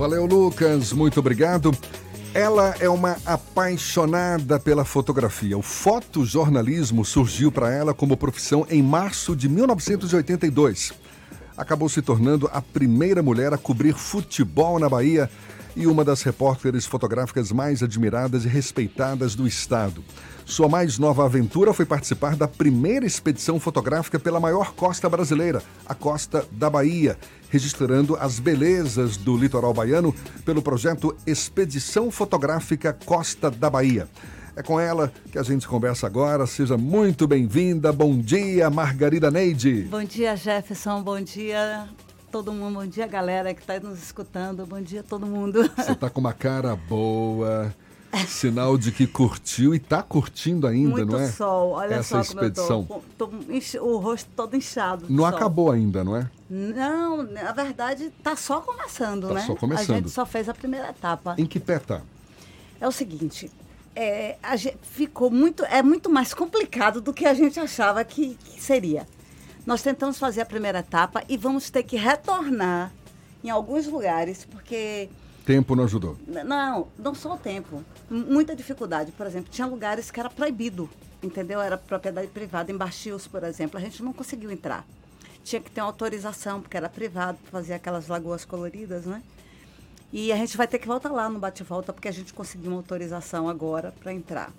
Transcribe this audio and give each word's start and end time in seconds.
Valeu, 0.00 0.24
Lucas. 0.24 0.94
Muito 0.94 1.20
obrigado. 1.20 1.76
Ela 2.32 2.74
é 2.80 2.88
uma 2.88 3.18
apaixonada 3.26 4.58
pela 4.58 4.82
fotografia. 4.82 5.58
O 5.58 5.60
fotojornalismo 5.60 7.04
surgiu 7.04 7.52
para 7.52 7.70
ela 7.70 7.92
como 7.92 8.16
profissão 8.16 8.66
em 8.70 8.82
março 8.82 9.36
de 9.36 9.46
1982. 9.46 10.94
Acabou 11.60 11.90
se 11.90 12.00
tornando 12.00 12.48
a 12.54 12.62
primeira 12.62 13.22
mulher 13.22 13.52
a 13.52 13.58
cobrir 13.58 13.92
futebol 13.92 14.78
na 14.78 14.88
Bahia 14.88 15.30
e 15.76 15.86
uma 15.86 16.02
das 16.02 16.22
repórteres 16.22 16.86
fotográficas 16.86 17.52
mais 17.52 17.82
admiradas 17.82 18.46
e 18.46 18.48
respeitadas 18.48 19.34
do 19.34 19.46
estado. 19.46 20.02
Sua 20.46 20.70
mais 20.70 20.98
nova 20.98 21.22
aventura 21.22 21.74
foi 21.74 21.84
participar 21.84 22.34
da 22.34 22.48
primeira 22.48 23.04
expedição 23.04 23.60
fotográfica 23.60 24.18
pela 24.18 24.40
maior 24.40 24.72
costa 24.72 25.06
brasileira, 25.06 25.62
a 25.84 25.94
Costa 25.94 26.46
da 26.50 26.70
Bahia, 26.70 27.18
registrando 27.50 28.16
as 28.16 28.38
belezas 28.38 29.18
do 29.18 29.36
litoral 29.36 29.74
baiano 29.74 30.14
pelo 30.46 30.62
projeto 30.62 31.14
Expedição 31.26 32.10
Fotográfica 32.10 32.94
Costa 33.04 33.50
da 33.50 33.68
Bahia. 33.68 34.08
É 34.60 34.62
com 34.62 34.78
ela 34.78 35.10
que 35.32 35.38
a 35.38 35.42
gente 35.42 35.66
conversa 35.66 36.06
agora. 36.06 36.46
Seja 36.46 36.76
muito 36.76 37.26
bem-vinda. 37.26 37.90
Bom 37.94 38.18
dia, 38.18 38.68
Margarida 38.68 39.30
Neide. 39.30 39.84
Bom 39.90 40.04
dia, 40.04 40.36
Jefferson. 40.36 41.02
Bom 41.02 41.18
dia, 41.18 41.88
todo 42.30 42.52
mundo. 42.52 42.74
Bom 42.74 42.86
dia, 42.86 43.06
galera 43.06 43.54
que 43.54 43.62
está 43.62 43.80
nos 43.80 44.02
escutando. 44.02 44.66
Bom 44.66 44.82
dia, 44.82 45.02
todo 45.02 45.24
mundo. 45.24 45.62
Você 45.78 45.92
está 45.92 46.10
com 46.10 46.20
uma 46.20 46.34
cara 46.34 46.76
boa. 46.76 47.74
Sinal 48.28 48.76
de 48.76 48.92
que 48.92 49.06
curtiu 49.06 49.72
e 49.72 49.78
está 49.78 50.02
curtindo 50.02 50.66
ainda, 50.66 50.90
Muito 50.90 51.10
não 51.10 51.20
é? 51.20 51.28
sol, 51.28 51.70
olha 51.70 51.94
Essa 51.94 52.22
só 52.22 52.28
como 52.34 52.44
expedição. 52.44 53.02
tô 53.16 53.30
enche- 53.48 53.78
o 53.80 53.96
rosto 53.96 54.28
todo 54.36 54.54
inchado. 54.54 55.06
Não 55.08 55.24
sol. 55.24 55.26
acabou 55.34 55.70
ainda, 55.70 56.04
não 56.04 56.16
é? 56.16 56.28
Não, 56.50 57.22
na 57.22 57.52
verdade, 57.52 58.12
tá 58.22 58.36
só 58.36 58.60
começando, 58.60 59.28
Tá 59.28 59.34
né? 59.34 59.40
só 59.46 59.54
começando. 59.54 59.90
A 59.92 59.98
gente 60.00 60.10
só 60.10 60.26
fez 60.26 60.50
a 60.50 60.52
primeira 60.54 60.90
etapa. 60.90 61.34
Em 61.38 61.46
que 61.46 61.58
pé 61.58 61.78
tá? 61.78 62.02
É 62.80 62.88
o 62.88 62.92
seguinte, 62.92 63.48
é, 63.94 64.36
ficou 64.82 65.30
muito, 65.30 65.64
é 65.64 65.82
muito 65.82 66.08
mais 66.10 66.32
complicado 66.34 67.00
do 67.00 67.12
que 67.12 67.26
a 67.26 67.34
gente 67.34 67.58
achava 67.58 68.04
que, 68.04 68.34
que 68.36 68.60
seria. 68.60 69.06
Nós 69.66 69.82
tentamos 69.82 70.18
fazer 70.18 70.40
a 70.40 70.46
primeira 70.46 70.78
etapa 70.78 71.22
e 71.28 71.36
vamos 71.36 71.70
ter 71.70 71.82
que 71.82 71.96
retornar 71.96 72.92
em 73.42 73.50
alguns 73.50 73.86
lugares, 73.86 74.44
porque 74.44 75.08
Tempo 75.44 75.74
não 75.74 75.84
ajudou. 75.84 76.16
Não, 76.26 76.88
não 76.98 77.14
só 77.14 77.34
o 77.34 77.36
tempo. 77.36 77.82
Muita 78.08 78.54
dificuldade. 78.54 79.10
Por 79.10 79.26
exemplo, 79.26 79.50
tinha 79.50 79.66
lugares 79.66 80.10
que 80.10 80.20
era 80.20 80.28
proibido, 80.28 80.88
entendeu? 81.22 81.60
Era 81.60 81.76
propriedade 81.76 82.28
privada. 82.28 82.70
Em 82.70 82.76
Baxios, 82.76 83.26
por 83.26 83.42
exemplo, 83.42 83.78
a 83.78 83.80
gente 83.80 84.02
não 84.02 84.12
conseguiu 84.12 84.50
entrar. 84.50 84.86
Tinha 85.42 85.60
que 85.60 85.70
ter 85.70 85.80
uma 85.80 85.86
autorização, 85.88 86.60
porque 86.60 86.76
era 86.76 86.88
privado, 86.88 87.38
fazer 87.50 87.72
aquelas 87.72 88.06
lagoas 88.06 88.44
coloridas, 88.44 89.06
né? 89.06 89.22
E 90.12 90.32
a 90.32 90.36
gente 90.36 90.56
vai 90.56 90.66
ter 90.66 90.78
que 90.78 90.86
voltar 90.88 91.10
lá 91.10 91.28
no 91.28 91.38
bate-volta, 91.38 91.92
porque 91.92 92.08
a 92.08 92.12
gente 92.12 92.32
conseguiu 92.34 92.70
uma 92.72 92.78
autorização 92.78 93.48
agora 93.48 93.94
para 94.00 94.12
entrar. 94.12 94.52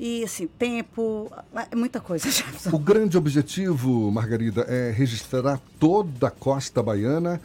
E, 0.00 0.24
assim, 0.24 0.46
tempo, 0.46 1.30
é 1.70 1.76
muita 1.76 2.00
coisa. 2.00 2.26
O 2.72 2.78
grande 2.78 3.16
objetivo, 3.16 4.10
Margarida, 4.10 4.62
é 4.62 4.90
registrar 4.90 5.60
toda 5.78 6.28
a 6.28 6.30
costa 6.30 6.82
baiana, 6.82 7.40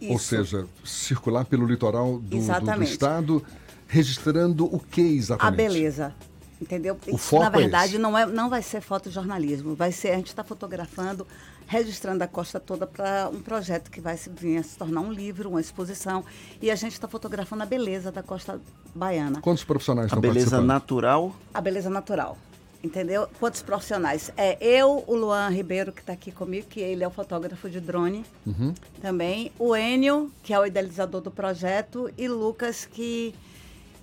ou 0.00 0.16
Isso. 0.16 0.24
seja, 0.26 0.66
circular 0.84 1.44
pelo 1.44 1.66
litoral 1.66 2.18
do- 2.18 2.38
do, 2.38 2.76
do 2.76 2.82
estado, 2.84 3.44
registrando 3.88 4.64
o 4.66 4.78
que 4.78 5.00
exatamente? 5.00 5.52
A 5.60 5.68
beleza. 5.68 6.14
Entendeu? 6.60 6.96
O 7.06 7.10
Isso, 7.16 7.18
foco 7.18 7.42
na 7.42 7.48
é 7.48 7.50
verdade, 7.62 7.92
esse. 7.92 7.98
não, 7.98 8.16
é, 8.16 8.24
não 8.24 8.48
vai 8.48 8.62
ser 8.62 8.80
fotojornalismo. 8.80 9.74
Vai 9.74 9.92
ser, 9.92 10.12
a 10.12 10.16
gente 10.16 10.28
está 10.28 10.42
fotografando, 10.42 11.26
registrando 11.66 12.24
a 12.24 12.26
costa 12.26 12.58
toda 12.58 12.86
para 12.86 13.28
um 13.30 13.40
projeto 13.42 13.90
que 13.90 14.00
vai 14.00 14.16
se, 14.16 14.30
vir 14.30 14.56
a 14.58 14.62
se 14.62 14.76
tornar 14.78 15.02
um 15.02 15.12
livro, 15.12 15.50
uma 15.50 15.60
exposição. 15.60 16.24
E 16.62 16.70
a 16.70 16.74
gente 16.74 16.92
está 16.92 17.06
fotografando 17.06 17.62
a 17.62 17.66
beleza 17.66 18.10
da 18.10 18.22
costa 18.22 18.58
baiana. 18.94 19.40
Quantos 19.42 19.64
profissionais 19.64 20.04
A 20.04 20.08
estão 20.08 20.20
beleza 20.22 20.38
participando? 20.46 20.66
natural. 20.66 21.36
A 21.52 21.60
beleza 21.60 21.90
natural. 21.90 22.38
Entendeu? 22.82 23.28
Quantos 23.40 23.60
profissionais? 23.62 24.30
É 24.36 24.56
eu, 24.64 25.02
o 25.06 25.14
Luan 25.14 25.48
Ribeiro, 25.48 25.92
que 25.92 26.00
está 26.00 26.12
aqui 26.14 26.30
comigo, 26.30 26.68
que 26.68 26.80
ele 26.80 27.02
é 27.04 27.06
o 27.08 27.10
fotógrafo 27.10 27.68
de 27.68 27.80
drone 27.80 28.24
Uhum. 28.46 28.72
também. 29.02 29.50
O 29.58 29.74
Enio, 29.76 30.30
que 30.42 30.54
é 30.54 30.58
o 30.60 30.64
idealizador 30.64 31.20
do 31.20 31.30
projeto, 31.30 32.10
e 32.16 32.26
Lucas, 32.28 32.86
que. 32.90 33.34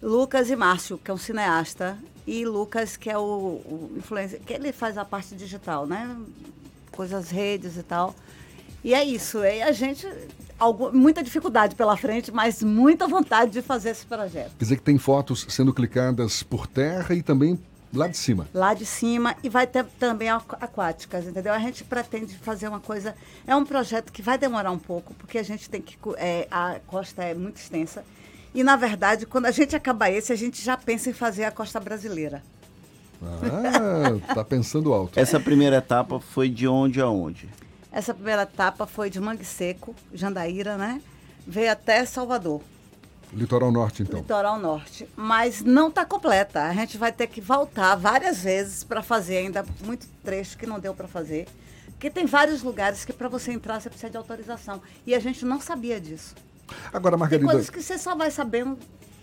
Lucas 0.04 0.50
e 0.50 0.56
Márcio, 0.56 0.98
que 0.98 1.10
é 1.10 1.14
um 1.14 1.18
cineasta, 1.18 1.98
e 2.28 2.46
Lucas, 2.46 2.98
que 2.98 3.10
é 3.10 3.18
o, 3.18 3.22
o 3.22 3.94
influencer, 3.98 4.42
que 4.46 4.54
ele 4.54 4.72
faz 4.74 4.98
a 4.98 5.06
parte 5.06 5.34
digital, 5.36 5.88
né? 5.88 6.16
Coisas 6.92 7.30
redes 7.30 7.78
e 7.78 7.84
tal. 7.84 8.14
E 8.84 8.94
é 8.94 9.04
isso. 9.04 9.40
E 9.44 9.62
a 9.62 9.72
gente. 9.72 10.06
algu- 10.60 10.92
muita 10.94 11.24
dificuldade 11.24 11.74
pela 11.76 11.96
frente, 11.96 12.32
mas 12.32 12.62
muita 12.62 13.08
vontade 13.08 13.52
de 13.52 13.62
fazer 13.62 13.92
esse 13.92 14.06
projeto. 14.06 14.52
Quer 14.58 14.64
dizer 14.64 14.76
que 14.78 14.84
tem 14.84 14.98
fotos 14.98 15.46
sendo 15.50 15.74
clicadas 15.74 16.44
por 16.44 16.68
terra 16.68 17.16
e 17.16 17.24
também 17.24 17.58
lá 17.94 18.08
de 18.08 18.18
cima. 18.18 18.48
lá 18.54 18.74
de 18.74 18.86
cima 18.86 19.36
e 19.42 19.48
vai 19.50 19.66
ter 19.68 19.86
também 20.00 20.30
aqu- 20.30 20.58
aquáticas, 20.60 21.26
entendeu? 21.26 21.54
A 21.54 21.60
gente 21.60 21.84
pretende 21.86 22.36
fazer 22.38 22.68
uma 22.68 22.80
coisa. 22.82 23.16
É 23.48 23.56
um 23.56 23.64
projeto 23.66 24.12
que 24.12 24.22
vai 24.22 24.38
demorar 24.38 24.72
um 24.72 24.80
pouco, 24.80 25.14
porque 25.14 25.38
a 25.38 25.44
gente 25.44 25.70
tem 25.70 25.82
que. 25.82 25.98
é, 26.18 26.46
a 26.52 26.76
costa 26.88 27.24
é 27.24 27.34
muito 27.34 27.56
extensa. 27.58 28.04
E, 28.54 28.64
na 28.64 28.76
verdade, 28.76 29.26
quando 29.26 29.46
a 29.46 29.52
gente 29.52 29.76
acabar 29.76 30.10
esse, 30.10 30.32
a 30.32 30.36
gente 30.36 30.62
já 30.64 30.78
pensa 30.78 31.10
em 31.10 31.14
fazer 31.14 31.44
a 31.44 31.52
costa 31.52 31.80
brasileira. 31.80 32.44
Ah, 33.22 34.34
tá 34.34 34.44
pensando 34.44 34.94
alto. 34.94 35.20
Essa 35.20 35.40
primeira 35.40 35.78
etapa 35.78 36.20
foi 36.20 36.50
de 36.50 36.68
onde 36.68 37.02
a 37.02 37.08
onde? 37.08 37.50
Essa 37.92 38.14
primeira 38.14 38.44
etapa 38.44 38.86
foi 38.86 39.10
de 39.10 39.20
Mangue 39.20 39.46
Seco, 39.46 39.96
Jandaíra, 40.14 40.78
né? 40.78 41.02
Veio 41.48 41.72
até 41.72 42.06
Salvador, 42.06 42.62
Litoral 43.34 43.72
Norte, 43.72 44.04
então. 44.04 44.20
litoral 44.20 44.60
norte. 44.60 45.08
Mas 45.16 45.62
não 45.62 45.90
está 45.90 46.06
completa. 46.06 46.64
A 46.64 46.74
gente 46.74 46.98
vai 46.98 47.12
ter 47.12 47.28
que 47.28 47.42
voltar 47.42 47.96
várias 47.96 48.44
vezes 48.44 48.84
para 48.84 49.02
fazer 49.02 49.38
ainda 49.38 49.66
muito 49.84 50.08
trecho 50.24 50.58
que 50.58 50.68
não 50.68 50.80
deu 50.80 50.94
para 50.94 51.08
fazer. 51.08 51.48
Porque 51.88 52.10
tem 52.12 52.26
vários 52.26 52.62
lugares 52.62 53.04
que 53.04 53.12
para 53.12 53.28
você 53.28 53.52
entrar 53.52 53.82
você 53.82 53.90
precisa 53.90 54.12
de 54.12 54.18
autorização. 54.18 54.82
E 55.06 55.16
a 55.16 55.20
gente 55.20 55.46
não 55.46 55.60
sabia 55.60 56.00
disso. 56.00 56.36
Agora, 56.92 57.16
Tem 57.16 57.20
Margarida, 57.20 57.52
coisas 57.52 57.70
que 57.70 57.82
você 57.82 57.98
só 57.98 58.16
vai 58.16 58.32
sabendo 58.32 58.78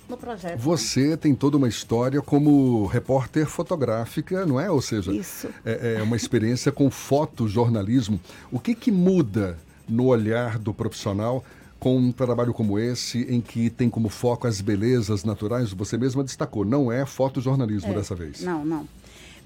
no 0.08 0.16
projeto. 0.16 0.52
né? 0.52 0.56
você 0.58 1.16
tem 1.16 1.34
toda 1.34 1.56
uma 1.56 1.68
história 1.68 2.20
como 2.20 2.86
repórter 2.86 3.46
fotográfica, 3.46 4.44
não 4.44 4.58
é? 4.60 4.70
Ou 4.70 4.82
seja, 4.82 5.12
Isso. 5.12 5.48
é, 5.64 5.96
é 5.98 6.02
uma 6.02 6.16
experiência 6.16 6.70
com 6.72 6.90
fotojornalismo. 6.90 8.20
O 8.50 8.58
que, 8.58 8.74
que 8.74 8.90
muda 8.92 9.56
no 9.88 10.06
olhar 10.06 10.58
do 10.58 10.72
profissional 10.74 11.44
com 11.78 11.96
um 11.96 12.12
trabalho 12.12 12.52
como 12.52 12.78
esse, 12.78 13.22
em 13.22 13.40
que 13.40 13.70
tem 13.70 13.88
como 13.88 14.08
foco 14.08 14.46
as 14.46 14.60
belezas 14.60 15.24
naturais? 15.24 15.72
Você 15.72 15.96
mesma 15.96 16.22
destacou, 16.22 16.64
não 16.64 16.90
é 16.92 17.06
fotojornalismo 17.06 17.90
É, 17.92 17.94
dessa 17.94 18.14
vez. 18.14 18.42
Não, 18.42 18.64
não. 18.64 18.88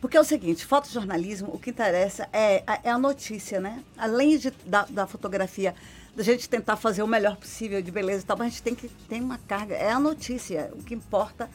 Porque 0.00 0.16
é 0.16 0.20
o 0.20 0.24
seguinte, 0.24 0.66
fotojornalismo, 0.66 1.48
o 1.54 1.58
que 1.58 1.70
interessa 1.70 2.28
é, 2.32 2.62
a- 2.66 2.80
é 2.84 2.90
a 2.90 2.98
notícia, 2.98 3.58
né? 3.60 3.82
Além 3.96 4.36
de, 4.36 4.52
da, 4.66 4.84
da 4.84 5.06
fotografia, 5.06 5.74
da 6.14 6.22
gente 6.22 6.48
tentar 6.48 6.76
fazer 6.76 7.02
o 7.02 7.06
melhor 7.06 7.36
possível 7.36 7.82
de 7.82 7.90
beleza 7.90 8.22
e 8.22 8.26
tal, 8.26 8.36
mas 8.36 8.46
a 8.46 8.50
gente 8.50 8.62
tem 8.62 8.74
que 8.74 8.88
ter 8.88 9.20
uma 9.20 9.38
carga. 9.38 9.74
É 9.74 9.90
a 9.90 9.98
notícia. 9.98 10.70
O 10.74 10.82
que 10.82 10.94
importa 10.94 11.50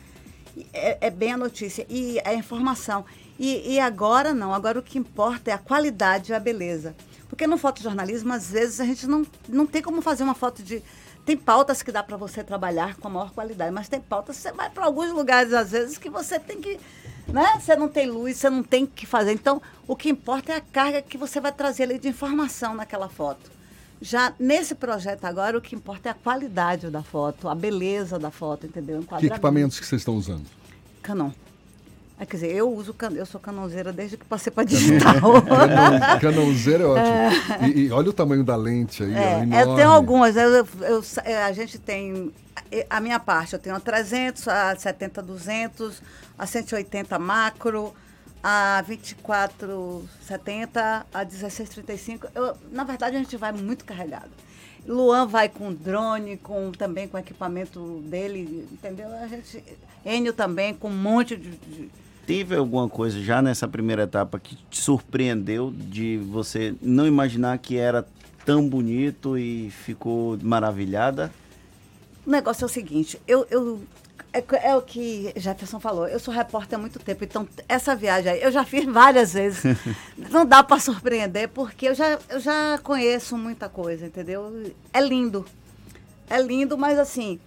é, 0.74 1.08
é 1.08 1.10
bem 1.10 1.34
a 1.34 1.38
notícia 1.38 1.86
e 1.90 2.20
a 2.26 2.34
informação. 2.34 3.06
E, 3.38 3.76
e 3.76 3.80
agora 3.80 4.34
não, 4.34 4.54
agora 4.54 4.80
o 4.80 4.84
que 4.84 4.98
importa 4.98 5.52
é 5.52 5.54
a 5.54 5.58
qualidade 5.58 6.32
e 6.32 6.36
a 6.36 6.40
beleza. 6.40 6.96
Porque 7.30 7.48
no 7.48 7.58
fotojornalismo, 7.58 8.34
às 8.34 8.52
vezes, 8.52 8.82
a 8.82 8.86
gente 8.86 9.08
não, 9.08 9.26
não 9.48 9.66
tem 9.66 9.82
como 9.82 10.02
fazer 10.02 10.24
uma 10.24 10.34
foto 10.34 10.62
de. 10.62 10.84
Tem 11.26 11.38
pautas 11.38 11.84
que 11.84 11.92
dá 11.92 12.02
para 12.02 12.18
você 12.18 12.44
trabalhar 12.44 12.96
com 12.96 13.08
a 13.08 13.12
maior 13.12 13.32
qualidade, 13.32 13.72
mas 13.72 13.88
tem 13.88 14.02
pautas 14.02 14.38
que 14.38 14.42
você 14.42 14.52
vai 14.52 14.70
para 14.70 14.86
alguns 14.86 15.12
lugares, 15.12 15.54
às 15.54 15.72
vezes, 15.72 15.98
que 15.98 16.10
você 16.10 16.40
tem 16.40 16.60
que. 16.60 16.80
Né? 17.28 17.60
Você 17.62 17.76
não 17.76 17.88
tem 17.88 18.08
luz, 18.08 18.38
você 18.38 18.50
não 18.50 18.64
tem 18.64 18.86
o 18.86 18.88
que 18.88 19.06
fazer. 19.06 19.32
Então, 19.32 19.62
o 19.88 19.96
que 19.96 20.10
importa 20.10 20.54
é 20.54 20.56
a 20.56 20.62
carga 20.62 21.02
que 21.02 21.18
você 21.18 21.40
vai 21.40 21.52
trazer 21.52 21.84
ali 21.84 22.00
de 22.00 22.08
informação 22.08 22.74
naquela 22.74 23.08
foto. 23.08 23.59
Já 24.02 24.34
nesse 24.40 24.76
projeto 24.76 25.26
agora, 25.26 25.58
o 25.58 25.62
que 25.62 25.76
importa 25.76 26.10
é 26.10 26.12
a 26.12 26.16
qualidade 26.16 26.90
da 26.90 27.04
foto, 27.04 27.50
a 27.50 27.56
beleza 27.56 28.18
da 28.18 28.32
foto, 28.32 28.66
entendeu? 28.66 29.04
Que 29.20 29.26
equipamentos 29.28 29.80
que 29.80 29.86
vocês 29.86 30.02
estão 30.02 30.16
usando? 30.16 30.46
Canon. 31.02 31.32
É, 32.18 32.26
quer 32.26 32.36
dizer, 32.36 32.54
eu 32.54 32.70
uso 32.74 32.94
eu 33.16 33.26
sou 33.26 33.40
canonzeira 33.40 33.94
desde 33.94 34.18
que 34.18 34.26
passei 34.26 34.52
para 34.52 34.66
digital. 34.66 35.14
Canon- 35.42 36.20
Canãozeiro 36.20 36.84
é 36.84 36.88
ótimo. 36.88 37.68
E, 37.68 37.80
e 37.88 37.92
olha 37.92 38.10
o 38.10 38.14
tamanho 38.14 38.44
da 38.44 38.56
lente 38.58 39.04
aí, 39.04 39.14
É, 39.14 39.64
eu 39.64 39.76
tenho 39.76 39.90
algumas. 39.90 40.36
Eu, 40.36 40.50
eu- 40.82 41.04
é, 41.24 41.44
a 41.44 41.52
gente 41.54 41.78
tem. 41.80 42.34
A 42.90 42.98
a 42.98 43.00
minha 43.02 43.20
parte, 43.20 43.54
eu 43.54 43.60
tenho 43.60 43.76
a 43.76 43.80
300, 43.80 44.48
a 44.50 44.76
70, 44.76 45.22
200, 45.22 46.02
a 46.38 46.46
180 46.46 47.18
macro, 47.18 47.94
a 48.44 48.82
24, 48.88 50.04
70, 50.22 51.06
a 51.14 51.24
16, 51.24 51.70
35. 51.70 52.28
Eu, 52.34 52.56
na 52.72 52.84
verdade, 52.84 53.16
a 53.16 53.20
gente 53.20 53.36
vai 53.38 53.52
muito 53.52 53.86
carregado. 53.86 54.30
Luan 54.88 55.28
vai 55.28 55.50
com 55.50 55.74
drone, 55.74 56.38
com, 56.38 56.72
também 56.72 57.08
com 57.08 57.18
equipamento 57.18 58.02
dele, 58.06 58.68
entendeu? 58.72 59.08
A 59.14 59.28
gente. 59.28 59.64
Enio 60.06 60.32
também, 60.34 60.74
com 60.74 60.90
um 60.90 60.96
monte 60.98 61.36
de- 61.36 61.58
de 61.58 61.90
Teve 62.26 62.56
alguma 62.56 62.88
coisa 62.88 63.20
já 63.22 63.42
nessa 63.42 63.68
primeira 63.68 64.04
etapa 64.04 64.40
que 64.40 64.56
te 64.70 64.80
surpreendeu 64.80 65.72
de 65.76 66.18
você 66.18 66.76
não 66.82 67.06
imaginar 67.08 67.58
que 67.58 67.76
era 67.76 68.08
tão 68.46 68.68
bonito 68.70 69.38
e 69.38 69.70
ficou 69.72 70.38
maravilhada? 70.42 71.32
O 72.26 72.30
negócio 72.30 72.64
é 72.64 72.66
o 72.66 72.70
seguinte, 72.70 73.20
eu, 73.28 73.46
eu 73.50 73.82
é, 74.32 74.44
é, 74.70 74.76
o 74.76 74.82
que 74.82 75.34
Jefferson 75.36 75.80
falou. 75.80 76.08
Eu 76.08 76.20
sou 76.20 76.34
repórter 76.34 76.78
há 76.78 76.82
muito 76.82 77.00
tempo, 77.00 77.24
então 77.24 77.48
essa 77.68 77.96
viagem 77.96 78.32
aí 78.32 78.42
eu 78.42 78.52
já 78.52 78.64
fiz 78.64 78.86
várias 78.86 79.34
vezes. 79.34 79.64
Não 80.30 80.46
dá 80.46 80.64
para 80.64 80.80
surpreender, 80.80 81.50
porque 81.50 81.88
eu 81.88 81.96
já, 81.96 82.20
eu 82.30 82.40
já 82.40 82.80
conheço 82.84 83.38
muita 83.38 83.68
coisa, 83.68 84.06
entendeu? 84.06 84.72
É 84.94 85.02
lindo. 85.02 85.46
É 86.30 86.40
lindo, 86.42 86.78
mas 86.78 87.00
assim. 87.00 87.40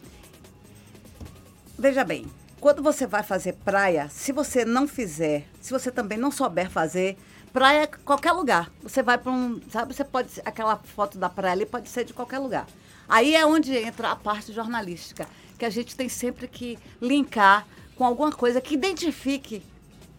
Veja 1.78 2.04
bem, 2.04 2.26
quando 2.60 2.82
você 2.82 3.06
vai 3.06 3.22
fazer 3.22 3.54
praia, 3.64 4.08
se 4.08 4.30
você 4.32 4.64
não 4.64 4.86
fizer, 4.86 5.48
se 5.60 5.72
você 5.72 5.90
também 5.90 6.16
não 6.16 6.30
souber 6.30 6.70
fazer, 6.70 7.16
praia 7.52 7.82
é 7.82 7.86
qualquer 7.86 8.32
lugar. 8.32 8.70
Você 8.82 9.02
vai 9.02 9.18
para 9.18 9.32
um. 9.32 9.60
Sabe, 9.70 9.94
você 9.94 10.04
pode. 10.04 10.28
Aquela 10.44 10.76
foto 10.76 11.18
da 11.18 11.28
praia 11.28 11.52
ali 11.52 11.66
pode 11.66 11.88
ser 11.88 12.04
de 12.04 12.12
qualquer 12.12 12.38
lugar. 12.38 12.66
Aí 13.08 13.34
é 13.34 13.44
onde 13.44 13.76
entra 13.76 14.10
a 14.12 14.16
parte 14.16 14.52
jornalística 14.52 15.28
que 15.62 15.66
a 15.66 15.70
gente 15.70 15.94
tem 15.94 16.08
sempre 16.08 16.48
que 16.48 16.76
linkar 17.00 17.64
com 17.94 18.04
alguma 18.04 18.32
coisa 18.32 18.60
que 18.60 18.74
identifique 18.74 19.62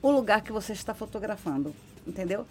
o 0.01 0.09
lugar 0.09 0.41
que 0.41 0.53
você 0.53 0.71
está 0.71 0.93
fotografando, 0.93 1.75
entendeu? 2.07 2.47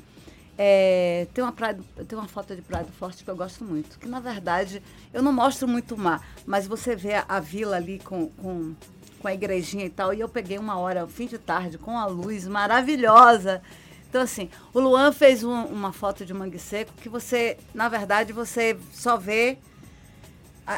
É, 0.58 1.26
tem, 1.32 1.42
uma 1.42 1.52
praia, 1.52 1.78
tem 2.06 2.18
uma 2.18 2.28
foto 2.28 2.54
de 2.54 2.60
Praia 2.60 2.84
do 2.84 2.92
Forte 2.92 3.24
que 3.24 3.30
eu 3.30 3.34
gosto 3.34 3.64
muito, 3.64 3.98
que 3.98 4.06
na 4.06 4.20
verdade 4.20 4.82
eu 5.10 5.22
não 5.22 5.32
mostro 5.32 5.66
muito 5.66 5.94
o 5.94 5.98
mar, 5.98 6.22
mas 6.44 6.66
você 6.66 6.94
vê 6.94 7.14
a, 7.14 7.24
a 7.26 7.40
vila 7.40 7.76
ali 7.76 7.98
com, 7.98 8.28
com, 8.28 8.74
com, 9.18 9.26
a 9.26 9.32
igrejinha 9.32 9.86
e 9.86 9.90
tal, 9.90 10.12
e 10.12 10.20
eu 10.20 10.28
peguei 10.28 10.58
uma 10.58 10.76
hora, 10.76 11.06
fim 11.06 11.26
de 11.26 11.38
tarde, 11.38 11.78
com 11.78 11.98
a 11.98 12.04
luz 12.04 12.46
maravilhosa. 12.46 13.62
Então, 14.10 14.20
assim, 14.20 14.50
o 14.74 14.80
Luan 14.80 15.12
fez 15.12 15.42
um, 15.42 15.62
uma 15.64 15.94
foto 15.94 16.26
de 16.26 16.34
mangue 16.34 16.58
seco 16.58 16.92
que 17.00 17.08
você, 17.08 17.56
na 17.72 17.88
verdade, 17.88 18.34
você 18.34 18.78
só 18.92 19.16
vê 19.16 19.56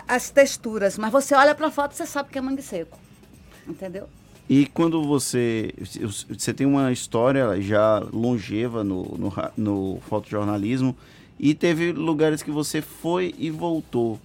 as 0.09 0.31
texturas, 0.31 0.99
mas 0.99 1.13
você 1.13 1.35
olha 1.35 1.55
para 1.55 1.69
a 1.69 1.71
foto 1.71 1.93
e 1.93 1.97
você 1.97 2.07
sabe 2.07 2.31
que 2.31 2.39
é 2.39 2.41
mangue 2.41 2.63
seco. 2.63 2.99
Entendeu? 3.67 4.09
E 4.49 4.67
quando 4.67 5.03
você. 5.03 5.73
Você 6.29 6.53
tem 6.53 6.67
uma 6.67 6.93
história 6.93 7.61
já 7.61 7.99
longeva 8.13 8.85
no, 8.85 9.05
no, 9.17 9.33
no 9.57 10.01
fotojornalismo 10.09 10.95
e 11.39 11.55
teve 11.55 11.93
lugares 11.93 12.43
que 12.43 12.51
você 12.51 12.83
foi 12.83 13.35
e 13.39 13.51
voltou. 13.51 14.21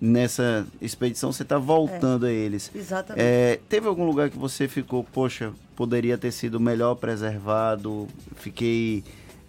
Nessa 0.00 0.66
expedição, 0.80 1.30
você 1.30 1.44
está 1.44 1.58
voltando 1.58 2.26
é, 2.26 2.30
a 2.30 2.32
eles. 2.32 2.72
Exatamente. 2.74 3.24
É, 3.24 3.60
teve 3.68 3.86
algum 3.86 4.04
lugar 4.04 4.30
que 4.30 4.38
você 4.38 4.66
ficou, 4.66 5.04
poxa, 5.04 5.52
poderia 5.76 6.18
ter 6.18 6.32
sido 6.32 6.58
melhor 6.58 6.96
preservado? 6.96 8.08
Fiquei 8.34 9.04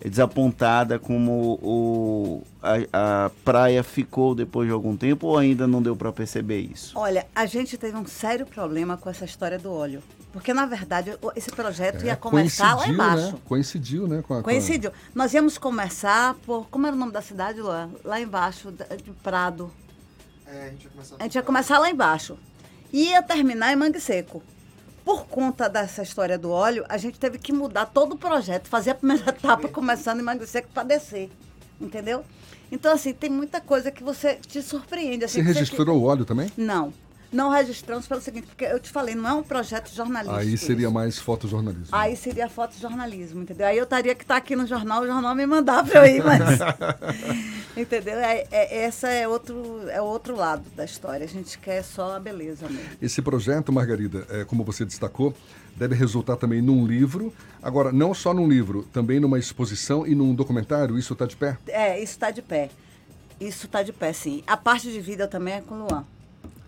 desapontada 0.10 1.00
como 1.00 1.60
o, 1.62 2.44
a, 2.62 3.26
a, 3.26 3.32
praia 3.44 3.84
ficou 3.84 4.36
depois 4.36 4.68
de 4.68 4.74
algum 4.74 4.98
tempo 4.98 5.28
ou 5.28 5.38
ainda 5.38 5.66
não 5.66 5.82
deu 5.82 5.96
para 5.96 6.12
perceber 6.12 6.60
isso? 6.60 6.98
Olha, 6.98 7.26
a 7.34 7.46
gente 7.46 7.78
teve 7.78 7.96
um 7.96 8.06
sério 8.06 8.46
problema 8.46 8.98
com 8.98 9.10
essa 9.10 9.26
história 9.26 9.58
do 9.58 9.72
óleo. 9.72 10.04
Porque, 10.32 10.54
na 10.54 10.66
verdade, 10.66 11.16
esse 11.36 11.52
projeto 11.52 12.04
é, 12.04 12.08
ia 12.08 12.16
começar 12.16 12.74
lá 12.74 12.88
embaixo. 12.88 13.34
Né? 13.34 13.40
Coincidiu, 13.46 14.08
né? 14.08 14.24
Com 14.28 14.34
a, 14.34 14.44
coincidiu. 14.44 14.90
Com 14.90 14.98
a... 14.98 15.00
Nós 15.14 15.34
íamos 15.34 15.60
começar 15.60 16.34
por. 16.46 16.68
Como 16.70 16.88
era 16.88 16.96
o 16.96 17.00
nome 17.00 17.12
da 17.12 17.22
cidade, 17.22 17.62
Luan? 17.62 17.92
Lá 18.04 18.20
embaixo, 18.20 18.72
de 18.72 19.12
Prado. 19.22 19.72
É, 20.48 20.68
a 20.68 20.70
gente 20.70 20.86
ia 20.86 20.90
começar, 20.90 21.16
a 21.20 21.24
gente 21.24 21.36
ia 21.36 21.44
começar 21.44 21.80
lá 21.80 21.90
embaixo. 21.90 22.38
E 22.92 23.10
ia 23.10 23.22
terminar 23.22 23.72
em 23.72 23.76
Mangue 23.76 24.02
Seco 24.02 24.42
por 25.04 25.26
conta 25.26 25.68
dessa 25.70 26.02
história 26.02 26.38
do 26.38 26.50
óleo, 26.50 26.86
a 26.88 26.98
gente 26.98 27.20
teve 27.20 27.38
que 27.38 27.52
mudar 27.52 27.86
todo 27.88 28.14
o 28.14 28.18
projeto, 28.18 28.68
fazer 28.68 28.92
a 28.92 28.96
primeira 28.96 29.30
etapa 29.30 29.68
começando 29.68 30.20
em 30.20 30.24
Mangue 30.24 30.48
Seco 30.48 30.70
para 30.74 30.84
descer, 30.84 31.30
entendeu? 31.80 32.24
Então, 32.72 32.92
assim, 32.92 33.14
tem 33.14 33.30
muita 33.30 33.62
coisa 33.62 33.92
que 33.92 34.04
você 34.04 34.36
te 34.36 34.62
surpreende. 34.62 35.26
Assim, 35.26 35.44
você 35.44 35.54
registrou 35.54 35.98
o 35.98 36.04
óleo 36.04 36.26
também? 36.26 36.52
Não. 36.58 36.92
Não 37.32 37.50
registramos 37.50 38.08
pelo 38.08 38.22
seguinte, 38.22 38.46
porque 38.46 38.64
eu 38.64 38.80
te 38.80 38.92
falei, 38.92 39.16
não 39.16 39.28
é 39.28 39.34
um 39.34 39.44
projeto 39.44 39.92
jornalístico. 39.94 40.40
Aí 40.40 40.58
seria 40.58 40.86
isso. 40.86 40.94
mais 40.94 41.18
fotojornalismo. 41.18 41.88
Aí 41.92 42.16
seria 42.16 42.48
fotojornalismo, 42.48 43.42
entendeu? 43.42 43.68
Aí 43.68 43.78
eu 43.78 43.84
estaria 43.86 44.14
que 44.14 44.24
estar 44.24 44.36
tá 44.36 44.38
aqui 44.38 44.56
no 44.56 44.68
jornal, 44.68 45.02
o 45.02 45.08
jornal 45.08 45.34
me 45.34 45.46
mandar 45.46 45.84
para 45.84 46.08
eu 46.08 46.16
ir, 46.16 46.24
mas. 46.24 46.60
entendeu? 47.76 48.16
É, 48.20 48.46
é, 48.52 48.84
essa 48.84 49.10
é 49.10 49.28
outro, 49.28 49.90
é 49.90 50.02
outro 50.02 50.36
lado 50.36 50.64
da 50.76 50.86
história. 50.86 51.26
A 51.26 51.30
gente 51.30 51.58
quer 51.58 51.84
só 51.84 52.16
a 52.16 52.20
beleza 52.20 52.68
mesmo. 52.70 52.90
Esse 53.02 53.22
projeto, 53.22 53.72
Margarida, 53.72 54.26
é, 54.30 54.44
como 54.46 54.64
você 54.64 54.86
destacou, 54.86 55.34
deve 55.76 55.96
resultar 55.96 56.38
também 56.38 56.62
num 56.62 56.86
livro. 56.86 57.34
Agora, 57.62 57.92
não 57.92 58.14
só 58.14 58.34
num 58.34 58.48
livro, 58.48 58.84
também 58.94 59.20
numa 59.20 59.40
exposição 59.40 60.06
e 60.06 60.16
num 60.16 60.34
documentário. 60.34 60.98
Isso 60.98 61.14
está 61.14 61.26
de 61.26 61.36
pé? 61.36 61.58
É, 61.68 61.98
isso 61.98 62.14
está 62.14 62.32
de 62.32 62.42
pé. 62.42 62.70
Isso 63.40 63.66
está 63.66 63.84
de 63.84 63.92
pé, 63.92 64.14
sim. 64.14 64.44
A 64.48 64.56
parte 64.56 64.92
de 64.92 65.00
vida 65.02 65.28
também 65.28 65.56
é 65.56 65.62
com 65.62 65.76
o 65.76 65.88
Luan. 65.88 66.06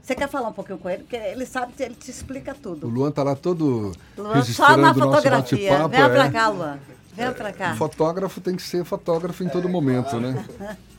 Você 0.02 0.14
quer 0.14 0.30
falar 0.30 0.50
um 0.50 0.54
pouquinho 0.54 0.78
com 0.78 0.88
ele? 0.88 1.02
Porque 1.02 1.16
ele 1.16 1.46
sabe, 1.48 1.74
ele 1.80 1.96
te 1.96 2.12
explica 2.12 2.54
tudo. 2.54 2.86
O 2.86 2.90
Luan 2.90 3.12
tá 3.12 3.24
lá 3.24 3.36
todo 3.36 3.92
Luan, 4.16 4.44
só 4.44 4.78
na 4.78 4.94
fotografia. 4.94 5.88
Vem 5.88 6.02
é. 6.02 6.10
pra 6.10 6.32
cá, 6.32 6.50
Luan. 6.50 6.80
Vem 7.14 7.34
pra 7.34 7.52
cá. 7.52 7.74
O 7.74 7.78
fotógrafo 7.78 8.40
tem 8.40 8.56
que 8.56 8.62
ser 8.62 8.84
fotógrafo 8.84 9.44
em 9.44 9.50
todo 9.50 9.68
é, 9.68 9.72
momento, 9.72 10.12
claro. 10.12 10.32
né? 10.32 10.46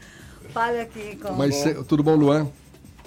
Fale 0.53 0.81
aqui 0.81 1.17
com 1.17 1.33
Mas 1.33 1.55
cê, 1.55 1.75
tudo 1.85 2.03
bom, 2.03 2.15
Luan? 2.15 2.49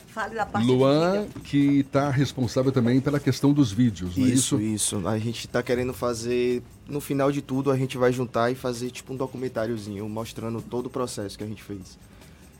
Fale 0.07 0.35
da 0.35 0.45
parte 0.45 0.65
Luan, 0.65 1.27
que 1.43 1.79
está 1.79 2.09
responsável 2.09 2.71
também 2.71 2.99
pela 2.99 3.19
questão 3.19 3.53
dos 3.53 3.71
vídeos, 3.71 4.17
não 4.17 4.25
é 4.25 4.29
isso? 4.29 4.59
Isso, 4.59 4.95
isso. 4.97 5.07
A 5.07 5.17
gente 5.19 5.45
está 5.45 5.61
querendo 5.61 5.93
fazer, 5.93 6.63
no 6.87 6.99
final 6.99 7.31
de 7.31 7.41
tudo, 7.41 7.71
a 7.71 7.77
gente 7.77 7.97
vai 7.97 8.11
juntar 8.11 8.51
e 8.51 8.55
fazer 8.55 8.89
tipo 8.89 9.13
um 9.13 9.15
documentáriozinho 9.15 10.09
mostrando 10.09 10.61
todo 10.61 10.87
o 10.87 10.89
processo 10.89 11.37
que 11.37 11.43
a 11.43 11.47
gente 11.47 11.61
fez 11.61 11.97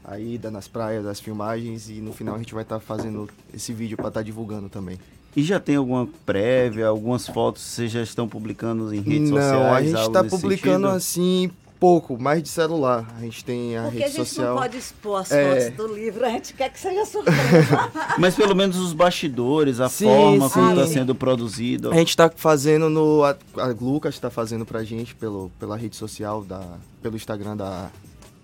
a 0.04 0.20
ida 0.20 0.50
nas 0.50 0.68
praias, 0.68 1.06
as 1.06 1.20
filmagens 1.20 1.90
e 1.90 1.94
no 1.94 2.14
final 2.14 2.36
a 2.36 2.38
gente 2.38 2.54
vai 2.54 2.64
estar 2.64 2.80
tá 2.80 2.82
fazendo 2.82 3.30
esse 3.54 3.74
vídeo 3.74 3.98
para 3.98 4.08
estar 4.08 4.20
tá 4.22 4.24
divulgando 4.24 4.70
também. 4.70 4.98
E 5.36 5.44
já 5.44 5.60
tem 5.60 5.76
alguma 5.76 6.08
prévia, 6.26 6.88
algumas 6.88 7.28
fotos 7.28 7.62
vocês 7.62 7.92
já 7.92 8.02
estão 8.02 8.28
publicando 8.28 8.94
em 8.94 9.02
redes 9.02 9.30
Não, 9.30 9.38
sociais? 9.38 9.62
Não, 9.62 9.74
a 9.74 9.82
gente 9.82 10.08
está 10.08 10.24
publicando 10.24 10.88
sentido? 10.88 10.98
assim 10.98 11.52
pouco, 11.80 12.22
mais 12.22 12.44
de 12.44 12.50
celular. 12.50 13.08
A 13.18 13.22
gente 13.22 13.44
tem 13.44 13.78
a 13.78 13.84
Porque 13.84 14.00
rede 14.00 14.12
social. 14.12 14.16
Porque 14.16 14.20
a 14.20 14.24
gente 14.24 14.30
social. 14.30 14.54
não 14.54 14.62
pode 14.62 14.78
expor 14.78 15.22
as 15.22 15.32
é... 15.32 15.72
fotos 15.72 15.78
do 15.78 15.96
livro, 15.96 16.26
a 16.26 16.30
gente 16.30 16.54
quer 16.54 16.70
que 16.70 16.80
seja 16.80 17.06
surpresa. 17.06 17.92
Mas 18.20 18.36
pelo 18.36 18.56
menos 18.56 18.78
os 18.78 18.94
bastidores, 18.94 19.80
a 19.80 19.88
sim, 19.88 20.06
forma 20.06 20.48
sim. 20.50 20.54
como 20.54 20.70
está 20.72 20.88
sendo 20.88 21.16
produzido. 21.16 21.92
A 21.92 21.96
gente 21.96 22.10
está 22.10 22.30
fazendo 22.36 22.90
no. 22.90 23.24
A, 23.24 23.38
a 23.58 23.68
Lucas 23.68 24.16
está 24.16 24.30
fazendo 24.30 24.66
pra 24.66 24.84
gente 24.84 25.16
pelo, 25.16 25.50
pela 25.60 25.78
rede 25.78 25.96
social, 25.96 26.44
da, 26.44 26.62
pelo 27.02 27.16
Instagram 27.16 27.56
da, 27.56 27.90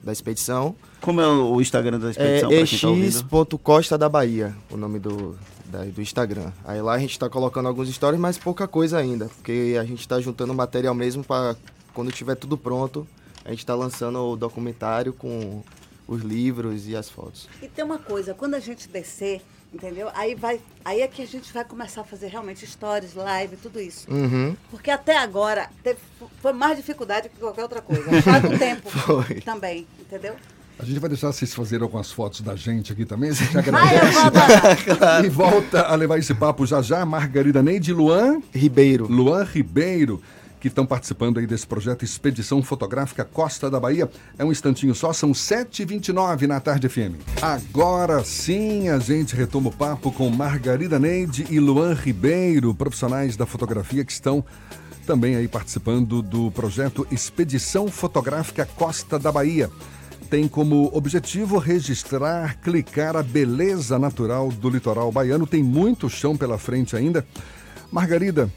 da 0.02 0.12
expedição. 0.12 0.76
Como 1.02 1.20
é 1.20 1.28
o 1.28 1.60
Instagram 1.60 2.00
da 2.00 2.12
expedição? 2.12 2.52
É 2.52 2.56
ex.costa 2.56 3.98
da 3.98 4.08
Bahia, 4.08 4.56
o 4.72 4.78
nome 4.78 5.00
do, 5.00 5.36
da, 5.66 5.84
do 5.84 6.02
Instagram. 6.02 6.52
Aí 6.64 6.82
lá 6.82 6.94
a 6.94 7.00
gente 7.00 7.12
está 7.12 7.30
colocando 7.30 7.68
alguns 7.68 7.94
stories, 7.94 8.20
mas 8.20 8.38
pouca 8.38 8.68
coisa 8.68 8.98
ainda, 8.98 9.26
porque 9.26 9.78
a 9.80 9.84
gente 9.84 10.00
está 10.00 10.22
juntando 10.22 10.54
material 10.54 10.96
mesmo 10.96 11.24
para 11.24 11.56
quando 11.94 12.12
tiver 12.12 12.36
tudo 12.36 12.58
pronto, 12.58 13.08
a 13.46 13.52
gente 13.52 13.60
está 13.60 13.76
lançando 13.76 14.20
o 14.20 14.36
documentário 14.36 15.14
com 15.14 15.64
os 16.08 16.22
livros 16.22 16.88
e 16.88 16.96
as 16.96 17.10
fotos. 17.10 17.48
E 17.62 17.68
tem 17.68 17.86
uma 17.86 18.00
coisa, 18.00 18.34
quando 18.34 18.56
a 18.56 18.60
gente 18.60 18.90
descer 18.90 19.42
Entendeu? 19.76 20.10
Aí, 20.14 20.36
vai, 20.36 20.62
aí 20.86 21.02
é 21.02 21.08
que 21.08 21.22
a 21.22 21.28
gente 21.28 21.52
vai 21.52 21.66
começar 21.66 22.00
a 22.00 22.04
fazer 22.06 22.28
realmente 22.28 22.66
stories, 22.66 23.14
live, 23.14 23.58
tudo 23.58 23.78
isso. 23.78 24.10
Uhum. 24.10 24.56
Porque 24.72 24.90
até 24.90 25.18
agora 25.18 25.70
teve, 25.84 26.00
foi 26.42 26.54
mais 26.54 26.78
dificuldade 26.78 27.28
que 27.28 27.38
qualquer 27.38 27.64
outra 27.64 27.82
coisa. 27.82 28.22
Faz 28.22 28.46
o 28.46 28.58
tempo 28.58 28.88
foi. 29.02 29.42
também, 29.42 29.86
entendeu? 30.00 30.34
A 30.80 30.86
gente 30.86 30.98
vai 30.98 31.10
deixar 31.10 31.28
vocês 31.28 31.54
fazerem 31.54 31.84
algumas 31.84 32.10
fotos 32.10 32.40
da 32.40 32.56
gente 32.56 32.94
aqui 32.94 33.04
também. 33.06 33.32
A 33.32 33.34
gente 33.34 33.58
agradece. 33.58 34.16
Claro. 34.98 35.26
E 35.26 35.30
volta 35.30 35.82
a 35.82 35.96
levar 35.96 36.20
esse 36.20 36.34
papo 36.34 36.66
já 36.66 36.82
já. 36.82 37.06
Margarida 37.06 37.62
Neide 37.62 37.92
Luan 37.92 38.42
Ribeiro. 38.54 39.08
Luan 39.08 39.44
Ribeiro 39.44 40.22
que 40.66 40.70
estão 40.70 40.84
participando 40.84 41.38
aí 41.38 41.46
desse 41.46 41.68
projeto 41.68 42.04
Expedição 42.04 42.64
Fotográfica 42.64 43.24
Costa 43.24 43.70
da 43.70 43.80
Bahia. 43.80 44.10
É 44.36 44.44
um 44.44 44.52
instantinho 44.52 44.96
só, 44.96 45.14
são 45.14 45.32
7h29 45.32 46.48
na 46.48 46.60
tarde 46.60 46.90
FM. 46.90 47.22
Agora 47.40 48.24
sim 48.24 48.90
a 48.90 48.98
gente 48.98 49.36
retoma 49.36 49.70
o 49.70 49.72
papo 49.72 50.12
com 50.12 50.28
Margarida 50.28 50.98
Neide 50.98 51.46
e 51.52 51.60
Luan 51.60 51.94
Ribeiro, 51.94 52.74
profissionais 52.74 53.38
da 53.38 53.46
fotografia 53.46 54.04
que 54.04 54.12
estão 54.12 54.44
também 55.06 55.36
aí 55.36 55.48
participando 55.48 56.24
do 56.24 56.50
projeto 56.50 57.06
Expedição 57.12 57.88
Fotográfica 57.88 58.66
Costa 58.66 59.20
da 59.20 59.32
Bahia. 59.32 59.70
Tem 60.32 60.48
como 60.48 60.90
objetivo 60.96 61.60
registrar, 61.60 62.60
clicar 62.60 63.16
a 63.16 63.22
beleza 63.22 64.00
natural 64.00 64.50
do 64.50 64.72
litoral 64.72 65.12
baiano. 65.12 65.46
Tem 65.46 65.62
muito 65.62 66.10
chão 66.10 66.36
pela 66.36 66.58
frente 66.58 66.96
ainda. 66.96 67.24
Margarida, 67.92 68.50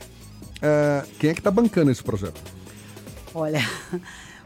é, 0.61 1.05
quem 1.19 1.31
é 1.31 1.35
que 1.35 1.41
está 1.41 1.51
bancando 1.51 1.91
esse 1.91 2.03
projeto? 2.03 2.41
Olha, 3.35 3.61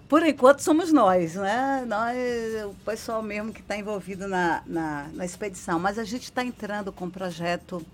por 0.08 0.22
enquanto 0.26 0.60
somos 0.60 0.92
nós, 0.92 1.34
né? 1.34 1.84
Nós, 1.86 2.16
o 2.70 2.74
pessoal 2.84 3.22
mesmo 3.22 3.52
que 3.52 3.60
está 3.60 3.76
envolvido 3.76 4.28
na, 4.28 4.62
na, 4.66 5.08
na, 5.12 5.24
expedição. 5.24 5.78
Mas 5.78 5.98
a 5.98 6.04
gente 6.04 6.24
está 6.24 6.44
entrando 6.44 6.92
com 6.92 7.06
um 7.06 7.10
projeto 7.10 7.84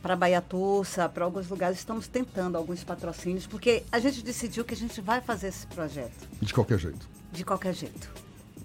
para 0.00 0.16
Baiatuça, 0.16 1.08
para 1.08 1.24
alguns 1.24 1.48
lugares. 1.48 1.78
Estamos 1.78 2.08
tentando 2.08 2.56
alguns 2.56 2.82
patrocínios, 2.82 3.46
porque 3.46 3.82
a 3.90 3.98
gente 3.98 4.22
decidiu 4.22 4.64
que 4.64 4.74
a 4.74 4.76
gente 4.76 5.00
vai 5.00 5.20
fazer 5.20 5.48
esse 5.48 5.66
projeto. 5.66 6.28
De 6.40 6.52
qualquer 6.52 6.78
jeito. 6.78 7.08
De 7.32 7.44
qualquer 7.44 7.74
jeito. 7.74 8.10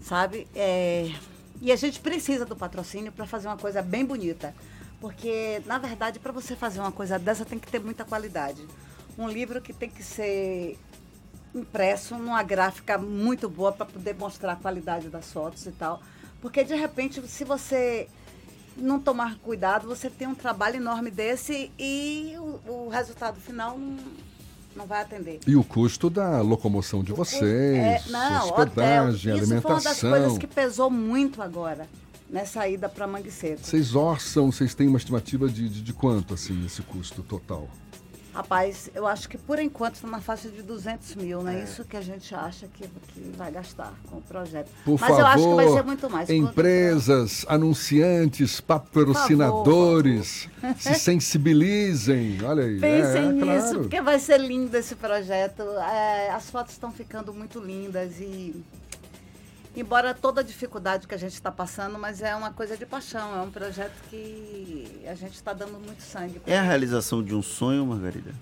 Sabe? 0.02 0.48
É, 0.56 1.12
e 1.62 1.72
a 1.72 1.76
gente 1.76 2.00
precisa 2.00 2.46
do 2.46 2.56
patrocínio 2.56 3.12
para 3.12 3.26
fazer 3.26 3.48
uma 3.48 3.58
coisa 3.58 3.82
bem 3.82 4.06
bonita 4.06 4.54
Porque, 5.00 5.62
na 5.66 5.78
verdade, 5.78 6.20
para 6.20 6.32
você 6.32 6.56
fazer 6.56 6.80
uma 6.80 6.92
coisa 6.92 7.18
dessa, 7.18 7.46
tem 7.46 7.58
que 7.58 7.72
ter 7.72 7.80
muita 7.80 8.04
qualidade. 8.04 8.66
Um 9.18 9.28
livro 9.30 9.62
que 9.62 9.72
tem 9.74 9.90
que 9.90 10.04
ser 10.04 10.78
impresso 11.56 12.16
numa 12.18 12.44
gráfica 12.44 12.98
muito 12.98 13.50
boa 13.50 13.72
para 13.72 13.86
poder 13.86 14.16
mostrar 14.16 14.54
a 14.54 14.56
qualidade 14.56 15.10
das 15.10 15.32
fotos 15.32 15.66
e 15.66 15.72
tal. 15.72 16.02
Porque, 16.42 16.64
de 16.64 16.76
repente, 16.76 17.26
se 17.28 17.44
você 17.44 18.08
não 18.78 19.00
tomar 19.00 19.38
cuidado, 19.40 19.88
você 19.88 20.10
tem 20.10 20.28
um 20.28 20.36
trabalho 20.36 20.78
enorme 20.78 21.10
desse 21.12 21.72
e 21.78 22.34
o, 22.38 22.72
o 22.72 22.90
resultado 22.90 23.40
final 23.40 23.78
não, 23.78 23.98
não 24.76 24.86
vai 24.86 25.02
atender. 25.02 25.40
E 25.48 25.56
o 25.56 25.64
custo 25.64 26.10
da 26.10 26.42
locomoção 26.42 27.04
de 27.04 27.12
vocês, 27.12 27.44
É, 27.44 28.02
não, 28.10 28.50
hospedagem, 28.50 29.34
hotel. 29.34 29.44
Isso 29.44 29.62
foi 29.62 29.72
uma 29.72 29.82
das 29.82 29.86
alimentação. 29.86 30.10
coisas 30.12 30.38
que 30.38 30.48
pesou 30.48 30.90
muito 30.90 31.42
agora 31.42 31.88
nessa 32.30 32.68
ida 32.68 32.88
para 32.88 33.08
Mangue 33.08 33.32
Seco. 33.32 33.62
Vocês 33.64 33.96
orçam, 33.96 34.52
vocês 34.52 34.74
têm 34.74 34.88
uma 34.88 34.98
estimativa 34.98 35.50
de, 35.50 35.68
de, 35.70 35.82
de 35.82 35.94
quanto, 35.94 36.34
assim, 36.34 36.66
esse 36.66 36.82
custo 36.82 37.24
total? 37.24 37.68
Rapaz, 38.34 38.90
eu 38.94 39.08
acho 39.08 39.28
que 39.28 39.38
por 39.38 39.60
enquanto 39.60 39.96
está 39.96 40.08
na 40.08 40.22
faixa 40.22 40.50
de 40.50 40.62
200 40.62 41.16
mil, 41.16 41.42
não 41.42 41.52
é 41.52 41.64
isso 41.64 41.84
que 41.84 41.98
a 41.98 42.02
gente 42.02 42.34
acha 42.34 42.68
que, 42.68 42.88
que 42.88 43.32
vai 43.36 43.52
gastar 43.52 43.92
com 44.08 44.18
o 44.18 44.22
projeto. 44.22 44.70
Por 44.86 45.00
Mas 45.00 45.10
favor, 45.10 45.20
eu 45.20 45.26
acho 45.26 45.50
que 45.50 45.56
vai 45.56 45.70
ser 45.70 45.84
muito 45.84 46.10
mais. 46.10 46.30
empresas, 46.30 47.46
anunciantes, 47.50 48.62
patrocinadores, 48.62 50.48
se 50.78 50.94
sensibilizem. 50.96 52.38
Olha 52.44 52.64
aí. 52.64 52.80
Pensem 52.80 53.26
é, 53.26 53.32
nisso, 53.32 53.44
claro. 53.44 53.80
porque 53.80 54.02
vai 54.02 54.20
ser 54.20 54.40
lindo 54.40 54.78
esse 54.78 54.96
projeto. 54.96 55.64
É, 55.64 56.30
as 56.30 56.50
fotos 56.52 56.74
estão 56.74 56.92
ficando 56.92 57.34
muito 57.34 57.60
lindas 57.60 58.20
e. 58.20 58.56
Embora 59.76 60.14
toda 60.14 60.42
a 60.42 60.44
dificuldade 60.44 61.08
que 61.08 61.14
a 61.14 61.18
gente 61.18 61.34
está 61.34 61.52
passando, 61.52 61.98
mas 61.98 62.22
é 62.22 62.36
uma 62.36 62.52
coisa 62.52 62.76
de 62.76 62.86
paixão, 62.86 63.36
é 63.38 63.42
um 63.42 63.52
projeto 63.52 63.94
que 64.10 65.02
a 65.08 65.14
gente 65.16 65.36
está 65.36 65.54
dando 65.54 65.80
muito 65.80 66.02
sangue. 66.02 66.42
É 66.46 66.58
a 66.58 66.64
realização 66.64 67.24
de 67.24 67.36
um 67.36 67.42
sonho, 67.42 67.86
Margarida? 67.86 68.34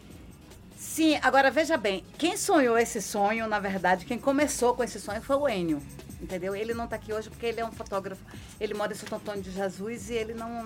Sim, 0.77 1.19
agora 1.21 1.51
veja 1.51 1.75
bem, 1.75 2.03
quem 2.17 2.37
sonhou 2.37 2.77
esse 2.77 3.01
sonho, 3.01 3.47
na 3.47 3.59
verdade, 3.59 4.05
quem 4.05 4.17
começou 4.17 4.73
com 4.73 4.83
esse 4.83 4.99
sonho 4.99 5.21
foi 5.21 5.35
o 5.35 5.49
Enio. 5.49 5.81
Entendeu? 6.21 6.55
Ele 6.55 6.73
não 6.73 6.85
está 6.85 6.95
aqui 6.95 7.13
hoje 7.13 7.29
porque 7.29 7.45
ele 7.45 7.59
é 7.59 7.65
um 7.65 7.71
fotógrafo. 7.71 8.21
Ele 8.59 8.73
mora 8.73 8.91
em 8.91 8.95
Santo 8.95 9.15
Antônio 9.15 9.41
de 9.41 9.51
Jesus 9.51 10.09
e 10.09 10.13
ele 10.13 10.33
não, 10.33 10.65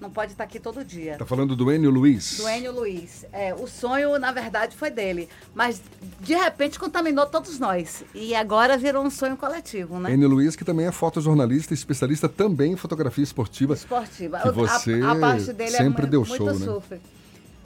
não 0.00 0.10
pode 0.10 0.32
estar 0.32 0.44
aqui 0.44 0.60
todo 0.60 0.84
dia. 0.84 1.16
Tá 1.16 1.26
falando 1.26 1.56
do 1.56 1.72
Enio 1.72 1.90
Luiz? 1.90 2.36
Do 2.38 2.48
Enio 2.48 2.72
Luiz. 2.72 3.26
É, 3.32 3.52
o 3.54 3.66
sonho, 3.66 4.16
na 4.18 4.30
verdade, 4.30 4.76
foi 4.76 4.90
dele. 4.90 5.28
Mas, 5.54 5.82
de 6.20 6.34
repente, 6.34 6.78
contaminou 6.78 7.26
todos 7.26 7.58
nós. 7.58 8.04
E 8.14 8.34
agora 8.34 8.76
virou 8.78 9.04
um 9.04 9.10
sonho 9.10 9.36
coletivo, 9.36 9.98
né? 9.98 10.12
Enio 10.12 10.28
Luiz, 10.28 10.54
que 10.54 10.64
também 10.64 10.86
é 10.86 10.92
fotojornalista 10.92 11.72
e 11.72 11.76
especialista 11.76 12.28
também 12.28 12.72
em 12.72 12.76
fotografia 12.76 13.24
esportiva. 13.24 13.74
Esportiva. 13.74 14.38
Que 14.38 14.50
você 14.50 15.00
a, 15.02 15.12
a 15.12 15.16
parte 15.16 15.52
dele 15.52 15.70
sempre 15.72 16.06
é 16.06 16.08
deu 16.08 16.20
muito 16.20 16.36
show, 16.36 16.46
né? 16.46 16.64
surf. 16.64 17.00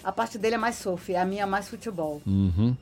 A 0.03 0.11
parte 0.11 0.39
dele 0.39 0.55
é 0.55 0.59
mais 0.59 0.77
surf, 0.77 1.15
a 1.15 1.25
minha 1.25 1.43
é 1.43 1.47
mais 1.47 1.69
futebol. 1.69 2.23
Uhum. 2.27 2.75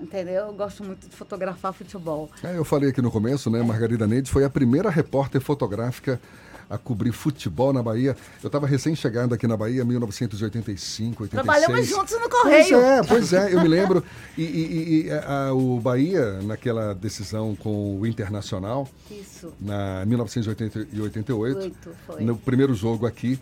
Entendeu? 0.00 0.46
Eu 0.46 0.52
gosto 0.52 0.84
muito 0.84 1.08
de 1.08 1.16
fotografar 1.16 1.72
futebol. 1.72 2.30
É, 2.44 2.56
eu 2.56 2.64
falei 2.64 2.90
aqui 2.90 3.02
no 3.02 3.10
começo, 3.10 3.50
né? 3.50 3.62
Margarida 3.62 4.06
Neide 4.06 4.30
foi 4.30 4.44
a 4.44 4.50
primeira 4.50 4.90
repórter 4.90 5.40
fotográfica 5.40 6.20
a 6.70 6.76
cobrir 6.76 7.12
futebol 7.12 7.72
na 7.72 7.82
Bahia. 7.82 8.16
Eu 8.42 8.48
estava 8.48 8.66
recém-chegado 8.66 9.34
aqui 9.34 9.46
na 9.46 9.56
Bahia, 9.56 9.84
1985, 9.84 11.22
86. 11.24 11.30
Trabalhamos 11.30 11.86
juntos 11.88 12.12
no 12.14 12.28
Pois 12.28 12.42
Correio. 12.42 12.80
é, 12.80 13.02
pois 13.02 13.32
é, 13.32 13.54
eu 13.54 13.60
me 13.62 13.68
lembro. 13.68 14.04
E, 14.36 14.42
e- 14.42 15.06
e, 15.06 15.10
a- 15.10 15.52
o 15.54 15.80
Bahia, 15.80 16.40
naquela 16.42 16.94
decisão 16.94 17.56
com 17.56 17.98
o 17.98 18.06
Internacional, 18.06 18.86
Isso. 19.10 19.52
na 19.60 20.04
1988, 20.06 21.58
Oito, 21.60 21.90
foi. 22.06 22.22
no 22.22 22.36
primeiro 22.36 22.74
jogo 22.74 23.06
aqui, 23.06 23.38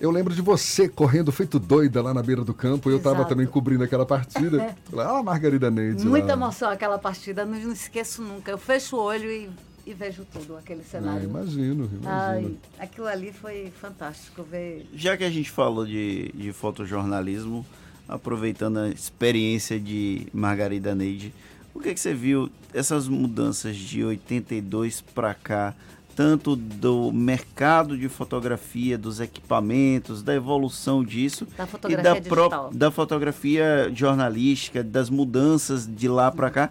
eu 0.00 0.10
lembro 0.10 0.34
de 0.34 0.42
você 0.42 0.88
correndo 0.88 1.30
feito 1.30 1.58
doida 1.58 2.02
lá 2.02 2.12
na 2.12 2.22
beira 2.22 2.42
do 2.44 2.52
campo. 2.52 2.90
Eu 2.90 2.96
estava 2.96 3.24
também 3.24 3.46
cobrindo 3.46 3.84
aquela 3.84 4.04
partida. 4.04 4.74
Falei, 4.90 5.06
ah, 5.06 5.22
Margarida 5.22 5.70
Neide. 5.70 6.04
Muita 6.04 6.28
lá. 6.28 6.32
emoção 6.32 6.70
aquela 6.70 6.98
partida, 6.98 7.44
não, 7.44 7.56
não 7.58 7.72
esqueço 7.72 8.20
nunca. 8.22 8.50
Eu 8.50 8.58
fecho 8.58 8.96
o 8.96 9.00
olho 9.00 9.30
e, 9.30 9.48
e 9.86 9.92
vejo 9.92 10.24
tudo, 10.24 10.56
aquele 10.56 10.80
É, 10.80 10.84
cenário. 10.84 11.24
imagino, 11.24 11.84
imagino. 11.84 12.00
Ai, 12.06 12.56
aquilo 12.78 13.06
ali 13.06 13.32
foi 13.32 13.72
fantástico 13.80 14.42
ver. 14.42 14.86
Já 14.94 15.16
que 15.16 15.24
a 15.24 15.30
gente 15.30 15.50
falou 15.50 15.84
de, 15.86 16.30
de 16.34 16.52
fotojornalismo, 16.52 17.66
aproveitando 18.08 18.78
a 18.78 18.88
experiência 18.88 19.78
de 19.80 20.26
Margarida 20.32 20.94
Neide, 20.94 21.32
o 21.74 21.80
que, 21.80 21.94
que 21.94 22.00
você 22.00 22.12
viu 22.14 22.50
essas 22.74 23.08
mudanças 23.08 23.76
de 23.76 24.04
82 24.04 25.00
para 25.00 25.32
cá, 25.34 25.74
tanto 26.14 26.54
do 26.54 27.10
mercado 27.10 27.96
de 27.96 28.06
fotografia, 28.08 28.98
dos 28.98 29.18
equipamentos, 29.18 30.22
da 30.22 30.34
evolução 30.34 31.02
disso 31.02 31.46
Da 31.56 31.64
e 31.64 31.66
fotografia 31.66 32.02
da, 32.14 32.18
digital. 32.20 32.70
da 32.70 32.90
fotografia 32.90 33.90
jornalística, 33.94 34.84
das 34.84 35.08
mudanças 35.08 35.86
de 35.86 36.08
lá 36.08 36.30
para 36.30 36.50
cá 36.50 36.70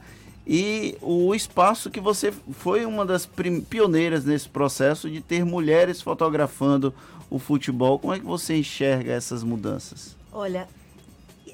e 0.53 0.97
o 1.01 1.33
espaço 1.33 1.89
que 1.89 2.01
você 2.01 2.29
foi 2.59 2.85
uma 2.85 3.05
das 3.05 3.25
pioneiras 3.69 4.25
nesse 4.25 4.49
processo 4.49 5.09
de 5.09 5.21
ter 5.21 5.45
mulheres 5.45 6.01
fotografando 6.01 6.93
o 7.29 7.39
futebol. 7.39 7.97
Como 7.97 8.13
é 8.13 8.19
que 8.19 8.25
você 8.25 8.57
enxerga 8.57 9.13
essas 9.13 9.43
mudanças? 9.45 10.13
Olha, 10.29 10.67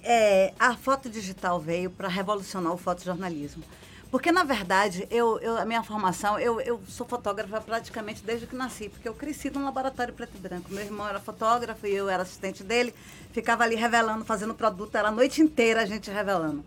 é, 0.04 0.52
a 0.58 0.76
foto 0.76 1.12
digital 1.12 1.60
veio 1.60 1.92
para 1.92 2.08
revolucionar 2.08 2.74
o 2.74 2.78
fotojornalismo. 2.78 3.64
Porque, 4.10 4.32
na 4.32 4.44
verdade, 4.44 5.06
eu, 5.12 5.38
eu- 5.42 5.58
a 5.60 5.66
minha 5.66 5.84
formação, 5.84 6.40
eu, 6.40 6.60
eu 6.62 6.82
sou 6.88 7.06
fotógrafa 7.06 7.62
praticamente 7.62 8.24
desde 8.24 8.48
que 8.48 8.56
nasci, 8.56 8.90
porque 8.90 9.08
eu 9.08 9.14
cresci 9.14 9.52
num 9.52 9.64
laboratório 9.64 10.12
preto 10.12 10.32
e 10.36 10.40
branco. 10.40 10.72
Meu 10.74 10.84
irmão 10.84 11.08
era 11.08 11.20
fotógrafo 11.20 11.86
e 11.86 11.94
eu 11.94 12.10
era 12.10 12.24
assistente 12.24 12.64
dele, 12.64 12.96
ficava 13.32 13.64
ali 13.64 13.76
revelando, 13.76 14.26
fazendo 14.26 14.56
produto, 14.56 14.96
era 14.96 15.10
a 15.10 15.12
noite 15.12 15.40
inteira 15.40 15.82
a 15.84 15.86
gente 15.86 16.10
revelando. 16.10 16.66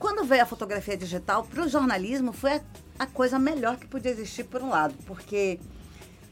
Quando 0.00 0.24
veio 0.24 0.42
a 0.42 0.46
fotografia 0.46 0.96
digital, 0.96 1.44
para 1.44 1.62
o 1.62 1.68
jornalismo 1.68 2.32
foi 2.32 2.54
a, 2.54 2.60
a 3.00 3.06
coisa 3.06 3.38
melhor 3.38 3.76
que 3.76 3.86
podia 3.86 4.10
existir, 4.10 4.44
por 4.44 4.62
um 4.62 4.70
lado, 4.70 4.94
porque 5.04 5.60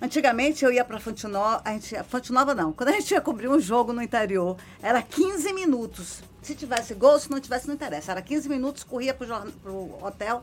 antigamente 0.00 0.64
eu 0.64 0.72
ia 0.72 0.82
para 0.82 0.98
Fonte 0.98 1.26
Nova, 1.26 1.60
a 1.62 1.72
gente, 1.72 2.02
Fonte 2.04 2.32
Nova 2.32 2.54
não, 2.54 2.72
quando 2.72 2.88
a 2.88 2.92
gente 2.92 3.10
ia 3.10 3.20
cobrir 3.20 3.46
um 3.46 3.60
jogo 3.60 3.92
no 3.92 4.00
interior, 4.00 4.56
era 4.82 5.02
15 5.02 5.52
minutos. 5.52 6.22
Se 6.40 6.54
tivesse 6.54 6.94
gol, 6.94 7.18
se 7.18 7.30
não 7.30 7.38
tivesse, 7.38 7.68
não 7.68 7.74
interessa. 7.74 8.12
Era 8.12 8.22
15 8.22 8.48
minutos, 8.48 8.82
corria 8.82 9.12
para 9.12 9.70
o 9.70 10.02
hotel, 10.02 10.42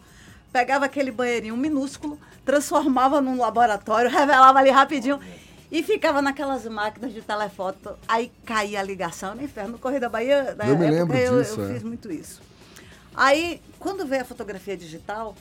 pegava 0.54 0.86
aquele 0.86 1.10
banheirinho 1.10 1.58
minúsculo, 1.58 2.20
transformava 2.46 3.20
num 3.22 3.40
laboratório, 3.40 4.08
revelava 4.12 4.60
ali 4.60 4.70
rapidinho. 4.70 5.20
E 5.72 5.82
ficava 5.82 6.22
naquelas 6.22 6.64
máquinas 6.68 7.12
de 7.12 7.24
telefoto, 7.24 7.98
aí 8.08 8.32
caía 8.46 8.80
a 8.80 8.84
ligação 8.84 9.34
no 9.34 9.42
inferno. 9.42 9.72
No 9.72 9.80
Correio 9.80 10.02
da 10.02 10.10
Bahia, 10.10 10.54
na 10.56 10.68
Eu 10.68 10.78
me 10.78 10.86
época, 10.86 11.00
lembro 11.00 11.18
eu, 11.18 11.42
disso, 11.42 11.60
eu 11.60 11.70
é. 11.72 11.74
fiz 11.74 11.82
muito 11.82 12.12
isso. 12.12 12.40
Aí, 13.16 13.62
quando 13.80 14.06
veio 14.06 14.24
a 14.24 14.26
fotografia 14.26 14.76
digital, 14.76 15.36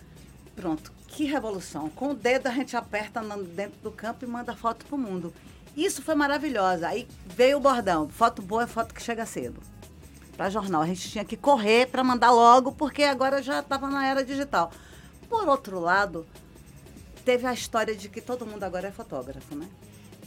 pronto, 0.55 0.93
que 1.09 1.25
revolução. 1.25 1.89
Com 1.91 2.11
o 2.11 2.15
dedo 2.15 2.47
a 2.47 2.51
gente 2.51 2.77
aperta 2.77 3.21
dentro 3.55 3.81
do 3.81 3.91
campo 3.91 4.25
e 4.25 4.29
manda 4.29 4.55
foto 4.55 4.85
pro 4.87 4.99
mundo. 4.99 5.33
Isso 5.77 6.03
foi 6.03 6.15
maravilhosa. 6.15 6.89
Aí 6.89 7.09
veio 7.27 7.59
o 7.59 7.61
bordão, 7.61 8.09
foto 8.09 8.41
boa 8.43 8.65
é 8.65 8.67
foto 8.67 8.95
que 8.95 9.03
chega 9.03 9.27
cedo. 9.27 9.61
Para 10.37 10.51
jornal, 10.51 10.83
a 10.83 10.87
gente 10.87 11.11
tinha 11.11 11.25
que 11.25 11.37
correr 11.37 11.87
para 11.87 12.03
mandar 12.03 12.31
logo, 12.31 12.73
porque 12.73 13.05
agora 13.05 13.43
já 13.43 13.61
estava 13.61 13.89
na 13.89 14.07
era 14.07 14.25
digital. 14.25 14.73
Por 15.29 15.49
outro 15.49 15.79
lado, 15.79 16.27
teve 17.25 17.47
a 17.47 17.53
história 17.53 17.95
de 17.95 18.09
que 18.09 18.21
todo 18.21 18.47
mundo 18.47 18.65
agora 18.65 18.89
é 18.89 18.91
fotógrafo, 18.91 19.55
né? 19.55 19.69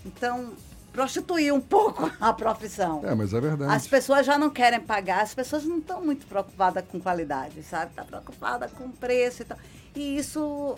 Então, 0.06 0.54
prostituiu 0.98 1.54
um 1.54 1.62
pouco 1.62 2.12
a 2.20 2.34
profissão. 2.34 3.01
É, 3.06 3.13
mas 3.13 3.32
é 3.32 3.39
verdade. 3.39 3.72
As 3.72 3.86
pessoas 3.86 4.25
já 4.25 4.36
não 4.36 4.50
querem 4.50 4.80
pagar, 4.80 5.22
as 5.22 5.36
pessoas 5.36 5.63
não 5.63 5.77
estão 5.77 6.04
muito 6.04 6.25
preocupadas 6.25 6.84
com 6.88 7.00
qualidade, 7.00 7.62
sabe? 7.62 7.92
Está 7.92 8.04
preocupada 8.04 8.68
com 8.68 8.89
preço 8.89 9.44
e 9.44 9.46
tal. 9.46 9.58
E 9.96 10.18
isso, 10.18 10.75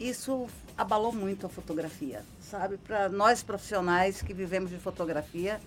isso 0.00 0.48
abalou 0.76 1.12
muito 1.12 1.46
a 1.46 1.48
fotografia, 1.48 2.24
sabe? 2.40 2.76
Para 2.76 3.08
nós 3.08 3.40
profissionais 3.44 4.20
que 4.20 4.34
vivemos 4.34 4.68
de 4.70 4.78
fotografia, 4.78 5.60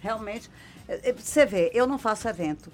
realmente. 0.00 0.50
eh, 0.88 1.00
eh, 1.04 1.12
Você 1.12 1.46
vê, 1.46 1.70
eu 1.72 1.86
não 1.86 1.98
faço 1.98 2.26
evento. 2.28 2.72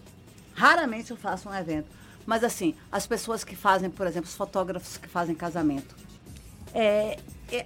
Raramente 0.54 1.10
eu 1.10 1.16
faço 1.18 1.46
um 1.50 1.54
evento. 1.54 1.88
Mas 2.24 2.42
assim, 2.42 2.74
as 2.90 3.06
pessoas 3.06 3.44
que 3.44 3.54
fazem, 3.54 3.90
por 3.90 4.06
exemplo, 4.06 4.30
os 4.30 4.34
fotógrafos 4.34 4.96
que 4.96 5.08
fazem 5.08 5.34
casamento. 5.34 5.94
É, 6.72 7.18
é, 7.18 7.18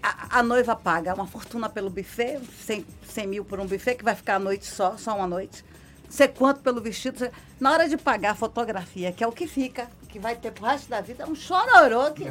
a, 0.03 0.39
a 0.39 0.43
noiva 0.43 0.77
paga 0.77 1.15
uma 1.15 1.27
fortuna 1.27 1.69
pelo 1.69 1.91
buffet, 1.91 2.41
100, 2.65 2.87
100 3.09 3.27
mil 3.27 3.45
por 3.45 3.59
um 3.61 3.67
buffet, 3.67 3.97
que 3.97 4.05
vai 4.05 4.15
ficar 4.15 4.37
a 4.37 4.39
noite 4.39 4.67
só, 4.67 4.97
só 4.97 5.17
uma 5.17 5.27
noite. 5.27 5.65
Sei 6.09 6.29
quanto 6.29 6.61
pelo 6.61 6.81
vestido. 6.81 7.31
Na 7.59 7.73
hora 7.73 7.89
de 7.89 7.97
pagar 7.97 8.33
a 8.33 8.35
fotografia, 8.35 9.13
que 9.13 9.25
é 9.25 9.27
o 9.27 9.33
que 9.33 9.47
fica, 9.47 9.89
que 10.11 10.19
vai 10.19 10.37
ter 10.37 10.53
pro 10.53 10.67
resto 10.67 10.91
da 10.91 11.01
vida, 11.01 11.25
é 11.25 11.27
um 11.27 11.35
chororô 11.35 12.11
que. 12.13 12.31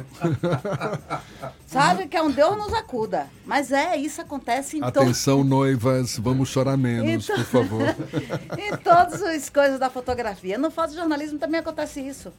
sabe? 1.66 2.06
Que 2.06 2.16
é 2.16 2.22
um 2.22 2.30
Deus 2.30 2.56
nos 2.56 2.72
acuda. 2.72 3.26
Mas 3.44 3.72
é, 3.72 3.96
isso 3.96 4.20
acontece 4.20 4.78
em. 4.78 4.84
Atenção, 4.84 5.42
noivas, 5.42 6.16
vamos 6.16 6.48
chorar 6.48 6.76
menos, 6.76 7.24
Então- 7.28 7.36
por 7.36 7.44
favor. 7.44 7.82
em 8.56 8.76
todas 8.76 9.20
as 9.20 9.50
coisas 9.50 9.80
da 9.80 9.90
fotografia. 9.90 10.56
No 10.56 10.70
fotojornalismo 10.70 11.40
também 11.40 11.58
acontece 11.58 12.00
isso. 12.00 12.32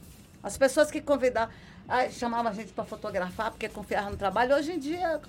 As 0.44 0.56
pessoas 0.56 0.90
que 0.90 1.00
convidavam, 1.00 1.52
ah, 1.88 2.08
chamavam 2.10 2.52
a 2.52 2.54
gente 2.54 2.72
para 2.72 2.84
fotografar 2.84 3.50
porque 3.50 3.68
confiavam 3.68 4.10
no 4.12 4.16
trabalho, 4.16 4.54
hoje 4.54 4.72
em 4.72 4.78
dia 4.78 5.20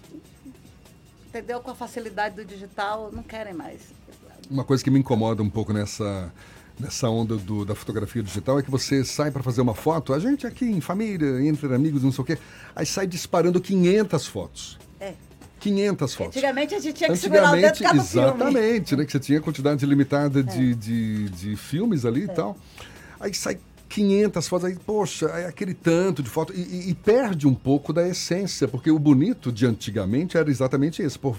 entendeu? 1.27 1.59
Com 1.59 1.71
a 1.71 1.75
facilidade 1.75 2.35
do 2.35 2.45
digital, 2.45 3.09
não 3.11 3.23
querem 3.23 3.53
mais. 3.53 3.81
Uma 4.49 4.63
coisa 4.63 4.83
que 4.83 4.89
me 4.91 4.99
incomoda 4.99 5.41
um 5.41 5.49
pouco 5.49 5.73
nessa 5.73 6.31
nessa 6.77 7.09
onda 7.09 7.37
do, 7.37 7.63
da 7.63 7.73
fotografia 7.73 8.21
digital 8.21 8.59
é 8.59 8.61
que 8.61 8.69
você 8.69 9.03
sai 9.05 9.31
para 9.31 9.41
fazer 9.41 9.61
uma 9.61 9.73
foto, 9.73 10.13
a 10.13 10.19
gente 10.19 10.45
aqui 10.45 10.65
em 10.65 10.81
família, 10.81 11.41
entre 11.47 11.73
amigos, 11.73 12.03
não 12.03 12.11
sei 12.11 12.21
o 12.21 12.25
quê, 12.25 12.37
aí 12.75 12.85
sai 12.85 13.07
disparando 13.07 13.61
500 13.61 14.27
fotos. 14.27 14.77
É. 14.99 15.13
500 15.61 16.13
fotos. 16.13 16.35
Antigamente 16.35 16.75
a 16.75 16.79
gente 16.79 16.95
tinha 16.95 17.09
que 17.09 17.15
segurar 17.17 17.53
o 17.53 17.55
dedo 17.55 17.75
de 17.75 17.81
cada 17.83 17.97
exatamente, 17.97 18.89
filme. 18.89 19.01
né? 19.03 19.05
Que 19.05 19.11
você 19.13 19.19
tinha 19.21 19.39
quantidade 19.39 19.85
limitada 19.85 20.41
É. 20.41 20.43
de, 20.43 20.75
de, 20.75 21.29
de 21.29 21.55
filmes 21.55 22.03
ali 22.03 22.25
e 22.25 22.27
tal. 22.27 22.57
Aí 23.21 23.33
sai 23.33 23.57
500 23.89 24.47
fotos, 24.47 24.65
aí, 24.65 24.75
poxa, 24.75 25.27
é 25.27 25.45
aquele 25.47 25.73
tanto 25.73 26.21
de 26.23 26.29
foto. 26.29 26.53
E, 26.53 26.59
e- 26.61 26.89
e 26.89 26.93
perde 26.95 27.47
um 27.47 27.53
pouco 27.53 27.93
da 27.93 28.07
essência, 28.07 28.67
porque 28.67 28.89
o 28.91 28.99
bonito 28.99 29.51
de 29.51 29.65
antigamente 29.65 30.37
era 30.37 30.49
exatamente 30.49 31.01
esse. 31.01 31.17
Pô, 31.17 31.35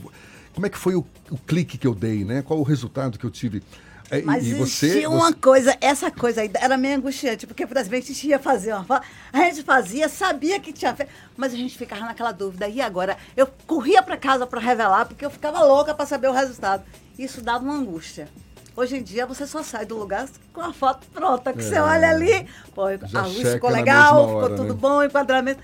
como 0.54 0.66
é 0.66 0.70
que 0.70 0.78
foi 0.78 0.94
o, 0.94 1.04
o 1.30 1.36
clique 1.38 1.76
que 1.76 1.86
eu 1.86 1.94
dei, 1.94 2.24
né? 2.24 2.42
Qual 2.42 2.58
o 2.58 2.62
resultado 2.62 3.18
que 3.18 3.24
eu 3.26 3.30
tive? 3.30 3.62
É, 4.10 4.20
e- 4.20 4.22
Mas 4.22 4.46
e 4.46 4.54
você, 4.54 4.86
existia 4.86 5.10
uma 5.10 5.28
você- 5.30 5.34
coisa, 5.34 5.76
essa 5.80 6.10
coisa 6.12 6.40
aí 6.40 6.50
era 6.54 6.76
meio 6.76 6.96
angustiante, 6.96 7.44
porque, 7.46 7.66
por 7.66 7.76
exemplo, 7.76 7.98
a 7.98 8.00
gente 8.00 8.26
ia 8.28 8.38
fazer 8.38 8.72
uma 8.72 8.84
foto, 8.84 9.04
a 9.32 9.38
gente 9.38 9.64
fazia, 9.64 10.08
sabia 10.08 10.60
que 10.60 10.72
tinha 10.72 10.94
feito, 10.94 11.10
mas 11.36 11.52
a 11.52 11.56
gente 11.56 11.76
ficava 11.76 12.02
naquela 12.04 12.30
dúvida. 12.30 12.68
E 12.68 12.80
agora? 12.80 13.16
Eu 13.36 13.48
corria 13.66 14.00
para 14.02 14.16
casa 14.16 14.46
para 14.46 14.60
revelar, 14.60 15.06
porque 15.06 15.24
eu 15.26 15.30
ficava 15.30 15.62
louca 15.64 15.92
para 15.92 16.06
saber 16.06 16.28
o 16.28 16.32
resultado. 16.32 16.84
Isso 17.18 17.40
dava 17.42 17.64
uma 17.64 17.74
angústia. 17.74 18.28
Hoje 18.76 18.96
em 18.98 19.02
dia 19.02 19.24
você 19.26 19.46
só 19.46 19.62
sai 19.62 19.86
do 19.86 19.96
lugar 19.96 20.28
com 20.52 20.60
a 20.60 20.72
foto 20.72 21.06
pronta, 21.12 21.52
que 21.52 21.62
você 21.62 21.76
É. 21.76 21.82
olha 21.82 22.10
ali, 22.10 22.46
pô, 22.74 22.82
Já 23.06 23.22
a 23.22 23.26
luz 23.26 23.52
ficou 23.52 23.70
legal, 23.70 24.14
mesma 24.14 24.26
ficou 24.28 24.42
hora, 24.44 24.56
tudo 24.56 24.74
né? 24.74 24.80
bom, 24.80 25.02
enquadramento. 25.02 25.60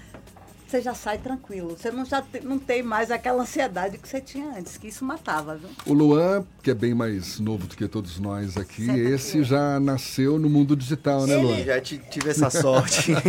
Você 0.67 0.81
já 0.81 0.95
sai 0.95 1.19
tranquilo. 1.19 1.77
Você 1.79 1.91
não, 1.91 2.03
já 2.07 2.23
te- 2.23 2.41
não 2.41 2.59
tem 2.59 2.83
mais 2.83 3.11
aquela 3.11 3.43
ansiedade 3.43 3.99
que 3.99 4.09
você 4.09 4.23
tinha 4.23 4.57
antes, 4.57 4.79
que 4.79 4.89
isso 4.89 5.05
matava, 5.05 5.55
viu? 5.57 5.69
O 5.85 5.93
Luan, 5.93 6.47
que 6.63 6.71
é 6.71 6.75
bem 6.75 6.95
mais 6.95 7.39
novo 7.39 7.67
do 7.67 7.77
que 7.77 7.87
todos 7.87 8.19
nós 8.19 8.57
aqui, 8.57 8.87
Senta 8.87 8.99
esse 8.99 9.41
ó. 9.41 9.45
já 9.45 9.79
nasceu 9.79 10.39
no 10.39 10.49
mundo 10.49 10.75
digital, 10.75 11.27
né, 11.27 11.37
Luan? 11.37 11.63
Já 11.63 11.79
ti- 11.79 12.01
tive 12.11 12.31
essa 12.31 12.49
sorte. 12.49 13.13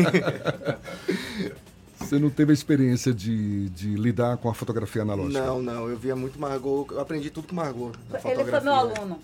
Você 2.00 2.20
não 2.20 2.30
teve 2.30 2.52
a 2.52 2.54
experiência 2.54 3.14
de, 3.14 3.70
de 3.70 3.96
lidar 3.96 4.38
com 4.38 4.50
a 4.50 4.54
fotografia 4.54 5.02
analógica? 5.02 5.46
não, 5.46 5.62
não, 5.62 5.90
eu 5.90 5.98
via 5.98 6.16
muito 6.16 6.40
Margot, 6.40 6.88
eu 6.92 7.00
aprendi 7.00 7.30
tudo 7.30 7.48
com 7.48 7.56
Margot. 7.56 7.92
na 8.10 8.20
Ele 8.32 8.44
foi 8.46 8.60
meu 8.62 8.74
aluno. 8.74 9.20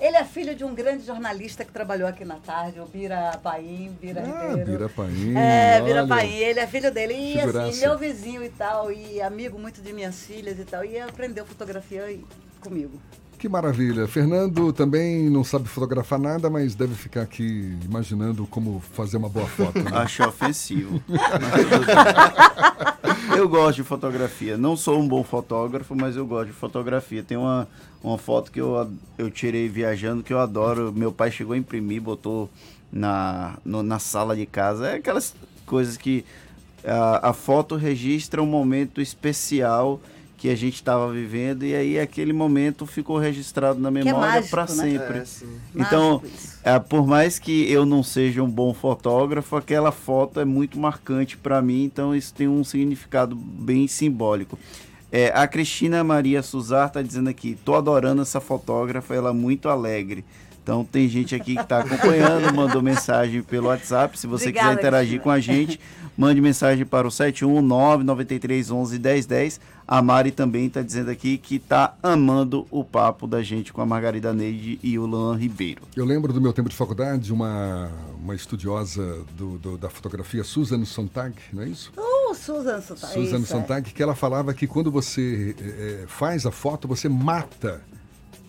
Ele 0.00 0.16
é 0.16 0.24
filho 0.24 0.54
de 0.54 0.64
um 0.64 0.74
grande 0.74 1.04
jornalista 1.04 1.62
que 1.62 1.70
trabalhou 1.70 2.08
aqui 2.08 2.24
na 2.24 2.36
tarde, 2.36 2.80
o 2.80 2.86
Bira 2.86 3.38
Paim, 3.42 3.94
Bira 4.00 4.22
Ah, 4.22 4.48
Ribeiro. 4.48 4.70
Bira 4.70 4.88
Paim. 4.88 5.36
É, 5.36 5.80
Bira 5.82 6.00
olha. 6.00 6.08
Paim, 6.08 6.34
ele 6.36 6.58
é 6.58 6.66
filho 6.66 6.90
dele. 6.90 7.12
E 7.14 7.38
assim, 7.38 7.80
meu 7.80 7.98
vizinho 7.98 8.42
e 8.42 8.48
tal, 8.48 8.90
e 8.90 9.20
amigo 9.20 9.58
muito 9.58 9.82
de 9.82 9.92
minhas 9.92 10.20
filhas 10.24 10.58
e 10.58 10.64
tal, 10.64 10.84
e 10.84 10.98
aprendeu 10.98 11.44
fotografia 11.44 12.18
comigo. 12.60 12.98
Que 13.40 13.48
maravilha. 13.48 14.06
Fernando 14.06 14.70
também 14.70 15.30
não 15.30 15.42
sabe 15.42 15.66
fotografar 15.66 16.18
nada, 16.18 16.50
mas 16.50 16.74
deve 16.74 16.94
ficar 16.94 17.22
aqui 17.22 17.74
imaginando 17.84 18.46
como 18.46 18.80
fazer 18.92 19.16
uma 19.16 19.30
boa 19.30 19.46
foto. 19.46 19.78
né? 19.82 19.90
Acho 19.94 20.28
ofensivo. 20.28 21.02
Eu 23.36 23.48
gosto 23.48 23.76
de 23.76 23.82
fotografia. 23.84 24.56
Não 24.58 24.76
sou 24.76 24.98
um 25.00 25.06
bom 25.08 25.22
fotógrafo, 25.24 25.94
mas 25.94 26.16
eu 26.16 26.26
gosto 26.26 26.48
de 26.48 26.52
fotografia. 26.52 27.22
Tem 27.22 27.38
uma, 27.38 27.66
uma 28.02 28.18
foto 28.18 28.50
que 28.50 28.60
eu, 28.60 28.90
eu 29.16 29.30
tirei 29.30 29.68
viajando 29.68 30.22
que 30.22 30.32
eu 30.32 30.38
adoro. 30.40 30.92
Meu 30.94 31.10
pai 31.12 31.30
chegou 31.30 31.54
a 31.54 31.56
imprimir, 31.56 32.02
botou 32.02 32.50
na, 32.92 33.56
no- 33.64 33.82
na 33.82 33.98
sala 33.98 34.36
de 34.36 34.44
casa. 34.46 34.88
É 34.88 34.94
aquelas 34.96 35.34
coisas 35.64 35.96
que 35.96 36.24
a, 36.84 37.30
a 37.30 37.32
foto 37.32 37.76
registra 37.76 38.42
um 38.42 38.46
momento 38.46 39.00
especial 39.00 40.00
que 40.40 40.48
a 40.48 40.56
gente 40.56 40.76
estava 40.76 41.12
vivendo 41.12 41.66
e 41.66 41.74
aí 41.74 42.00
aquele 42.00 42.32
momento 42.32 42.86
ficou 42.86 43.18
registrado 43.18 43.78
na 43.78 43.90
memória 43.90 44.18
mágico, 44.18 44.50
para 44.50 44.62
né? 44.62 44.68
sempre. 44.68 45.18
É, 45.18 45.24
sim. 45.26 45.60
Então, 45.76 46.12
Mágico 46.14 46.26
isso. 46.34 46.58
é, 46.64 46.78
por 46.78 47.06
mais 47.06 47.38
que 47.38 47.70
eu 47.70 47.84
não 47.84 48.02
seja 48.02 48.42
um 48.42 48.48
bom 48.48 48.72
fotógrafo, 48.72 49.54
aquela 49.54 49.92
foto 49.92 50.40
é 50.40 50.44
muito 50.46 50.78
marcante 50.78 51.36
para 51.36 51.60
mim, 51.60 51.84
então 51.84 52.14
isso 52.16 52.32
tem 52.32 52.48
um 52.48 52.64
significado 52.64 53.36
bem 53.36 53.86
simbólico. 53.86 54.58
É, 55.12 55.30
a 55.34 55.46
Cristina 55.46 56.02
Maria 56.02 56.42
Suzar 56.42 56.86
está 56.86 57.02
dizendo 57.02 57.28
aqui, 57.28 57.58
tô 57.62 57.74
adorando 57.74 58.22
essa 58.22 58.40
fotógrafa, 58.40 59.14
ela 59.14 59.28
é 59.28 59.34
muito 59.34 59.68
alegre. 59.68 60.24
Então 60.70 60.84
tem 60.84 61.08
gente 61.08 61.34
aqui 61.34 61.56
que 61.56 61.60
está 61.60 61.80
acompanhando, 61.80 62.54
mandou 62.54 62.80
mensagem 62.80 63.42
pelo 63.42 63.66
WhatsApp. 63.66 64.16
Se 64.16 64.28
você 64.28 64.44
Obrigada, 64.50 64.68
quiser 64.68 64.78
interagir 64.78 65.20
Cristina. 65.20 65.24
com 65.24 65.30
a 65.30 65.40
gente, 65.40 65.80
mande 66.16 66.40
mensagem 66.40 66.86
para 66.86 67.08
o 67.08 67.10
71993111010. 67.10 69.58
A 69.88 70.00
Mari 70.00 70.30
também 70.30 70.66
está 70.66 70.80
dizendo 70.80 71.10
aqui 71.10 71.38
que 71.38 71.56
está 71.56 71.94
amando 72.00 72.68
o 72.70 72.84
papo 72.84 73.26
da 73.26 73.42
gente 73.42 73.72
com 73.72 73.82
a 73.82 73.86
Margarida 73.86 74.32
Neide 74.32 74.78
e 74.80 74.96
o 74.96 75.06
Luan 75.06 75.36
Ribeiro. 75.36 75.82
Eu 75.96 76.04
lembro 76.04 76.32
do 76.32 76.40
meu 76.40 76.52
tempo 76.52 76.68
de 76.68 76.76
faculdade, 76.76 77.32
uma, 77.32 77.90
uma 78.22 78.36
estudiosa 78.36 79.24
do, 79.36 79.58
do- 79.58 79.76
da 79.76 79.90
fotografia, 79.90 80.44
Susan 80.44 80.84
Sontag, 80.84 81.34
não 81.52 81.64
é 81.64 81.68
isso? 81.68 81.90
Uh, 81.98 82.32
Susan 82.32 82.80
Sontag. 82.80 83.12
Susan 83.12 83.38
isso, 83.38 83.52
é. 83.52 83.56
Sontag, 83.58 83.90
que 83.92 84.00
ela 84.00 84.14
falava 84.14 84.54
que 84.54 84.68
quando 84.68 84.88
você 84.92 85.56
eh, 85.58 86.04
faz 86.06 86.46
a 86.46 86.52
foto, 86.52 86.86
você 86.86 87.08
mata 87.08 87.80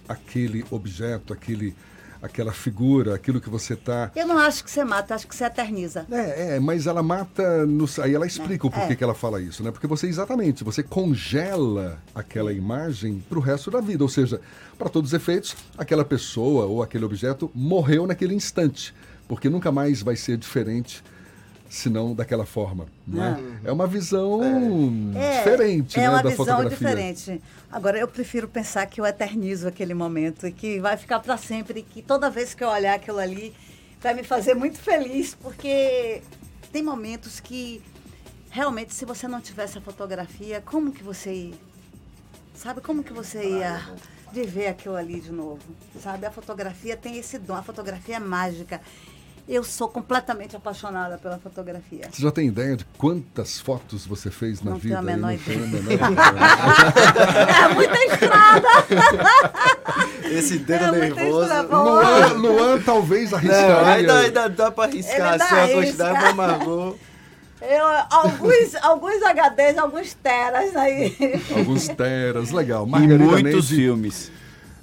aquele 0.08 0.64
objeto, 0.70 1.34
aquele, 1.34 1.74
aquela 2.22 2.52
figura, 2.52 3.16
aquilo 3.16 3.42
que 3.42 3.50
você 3.50 3.74
está 3.74 4.12
Eu 4.16 4.28
não 4.28 4.38
acho 4.38 4.64
que 4.64 4.70
você 4.70 4.84
mata, 4.84 5.16
acho 5.16 5.28
que 5.28 5.36
você 5.36 5.46
eterniza. 5.46 6.06
É, 6.12 6.56
é, 6.56 6.60
mas 6.60 6.86
ela 6.88 7.02
mata. 7.02 7.66
No, 7.66 7.86
aí 8.02 8.14
ela 8.14 8.28
explica 8.28 8.68
o 8.68 8.72
porquê 8.72 8.94
É. 8.94 8.96
que 8.96 9.04
ela 9.04 9.16
fala 9.16 9.42
isso, 9.42 9.64
né? 9.64 9.72
Porque 9.72 9.88
você, 9.88 10.08
exatamente, 10.08 10.64
você 10.64 10.84
congela 10.84 12.00
aquela 12.14 12.54
imagem 12.54 13.24
para 13.28 13.38
o 13.38 13.42
resto 13.42 13.72
da 13.72 13.82
vida. 13.82 14.04
Ou 14.04 14.10
seja, 14.10 14.40
para 14.78 14.90
todos 14.90 15.12
os 15.12 15.14
efeitos, 15.14 15.56
aquela 15.78 16.06
pessoa 16.06 16.66
ou 16.66 16.84
aquele 16.84 17.06
objeto 17.06 17.50
morreu 17.54 18.06
naquele 18.06 18.34
instante. 18.36 18.94
Porque 19.28 19.50
nunca 19.50 19.72
mais 19.72 20.02
vai 20.02 20.16
ser 20.16 20.38
diferente 20.38 21.04
senão 21.72 22.14
daquela 22.14 22.46
forma. 22.46 22.86
Não 23.08 23.24
é? 23.24 23.40
é 23.64 23.72
uma 23.72 23.88
visão 23.88 24.42
diferente 25.14 25.98
é 25.98 26.02
né, 26.02 26.10
uma 26.10 26.22
da 26.22 26.30
visão 26.30 26.46
fotografia. 26.46 26.78
diferente. 26.78 27.42
Agora, 27.72 27.98
eu 27.98 28.10
prefiro 28.10 28.46
pensar 28.50 28.86
que 28.88 29.00
eu 29.00 29.06
eternizo 29.06 29.70
aquele 29.70 29.94
momento 29.94 30.46
e 30.46 30.52
que 30.52 30.82
vai 30.82 30.98
ficar 30.98 31.22
para 31.22 31.38
sempre, 31.38 31.80
e 31.80 31.84
que 31.84 32.02
toda 32.02 32.30
vez 32.30 32.54
que 32.54 32.62
eu 32.62 32.68
olhar 32.68 32.96
aquilo 32.96 33.20
ali 33.20 33.56
vai 34.02 34.14
me 34.14 34.22
fazer 34.22 34.54
muito 34.54 34.80
feliz, 34.80 35.34
porque 35.34 36.22
tem 36.74 36.84
momentos 36.84 37.40
que 37.40 37.82
realmente, 38.50 38.94
se 38.94 39.06
você 39.06 39.26
não 39.26 39.40
tivesse 39.40 39.78
a 39.78 39.82
fotografia, 39.82 40.62
como 40.66 40.92
que 40.92 41.02
você 41.02 41.34
ia, 41.34 41.56
sabe, 42.54 42.82
como 42.82 43.02
que 43.02 43.14
você 43.14 43.48
ia 43.48 43.82
viver 44.34 44.68
aquilo 44.68 44.98
ali 44.98 45.22
de 45.22 45.32
novo, 45.32 45.62
sabe? 46.02 46.26
A 46.26 46.32
fotografia 46.32 46.98
tem 46.98 47.18
esse 47.18 47.40
dom, 47.40 47.56
a 47.56 47.64
fotografia 47.64 48.18
é 48.18 48.20
mágica. 48.20 48.82
Eu 49.50 49.64
sou 49.64 49.88
completamente 49.90 50.56
apaixonada 50.56 51.18
pela 51.18 51.38
fotografia. 51.38 52.08
Você 52.12 52.22
já 52.22 52.32
tem 52.32 52.48
ideia 52.48 52.78
de 52.78 52.86
quantas 52.98 53.60
fotos 53.60 54.06
você 54.06 54.30
fez 54.32 54.62
na 54.62 54.72
Não 54.72 54.80
tenho 54.80 54.96
vida? 54.96 54.98
a 54.98 55.00
aí? 55.00 55.06
menor 55.06 55.32
Não 55.32 55.40
tem 55.40 55.56
a 55.56 55.66
ideia. 55.66 55.82
menor 55.84 56.12
ideia. 56.12 57.66
É 57.66 57.74
muita 57.74 57.98
estrada! 58.06 58.68
Esse 60.30 60.60
dedo 60.60 60.84
É 60.86 60.92
nervoso. 60.92 61.50
Luan, 61.70 62.34
Luan 62.34 62.82
talvez 62.82 63.32
Não, 63.32 63.38
arriscaria. 63.40 63.86
ainda, 63.94 64.20
ainda 64.20 64.50
dá 64.50 64.72
pra 64.72 64.86
arriscar. 64.86 65.38
Dá 65.38 65.46
Se 65.48 65.54
eu 65.54 65.60
arrisca. 65.60 65.82
quantidade 65.82 66.20
pra 66.20 66.34
Margot. 66.34 66.96
Eu, 67.62 67.86
alguns, 68.10 68.76
alguns 68.82 69.22
HDs, 69.22 69.78
alguns 69.78 70.14
teras 70.16 70.76
aí. 70.76 71.16
Alguns 71.56 71.88
teras, 71.90 72.52
legal. 72.52 72.88
E 72.88 72.90
Margarida 72.90 73.24
muitos 73.24 73.44
Neide, 73.70 73.76
filmes. 73.76 74.32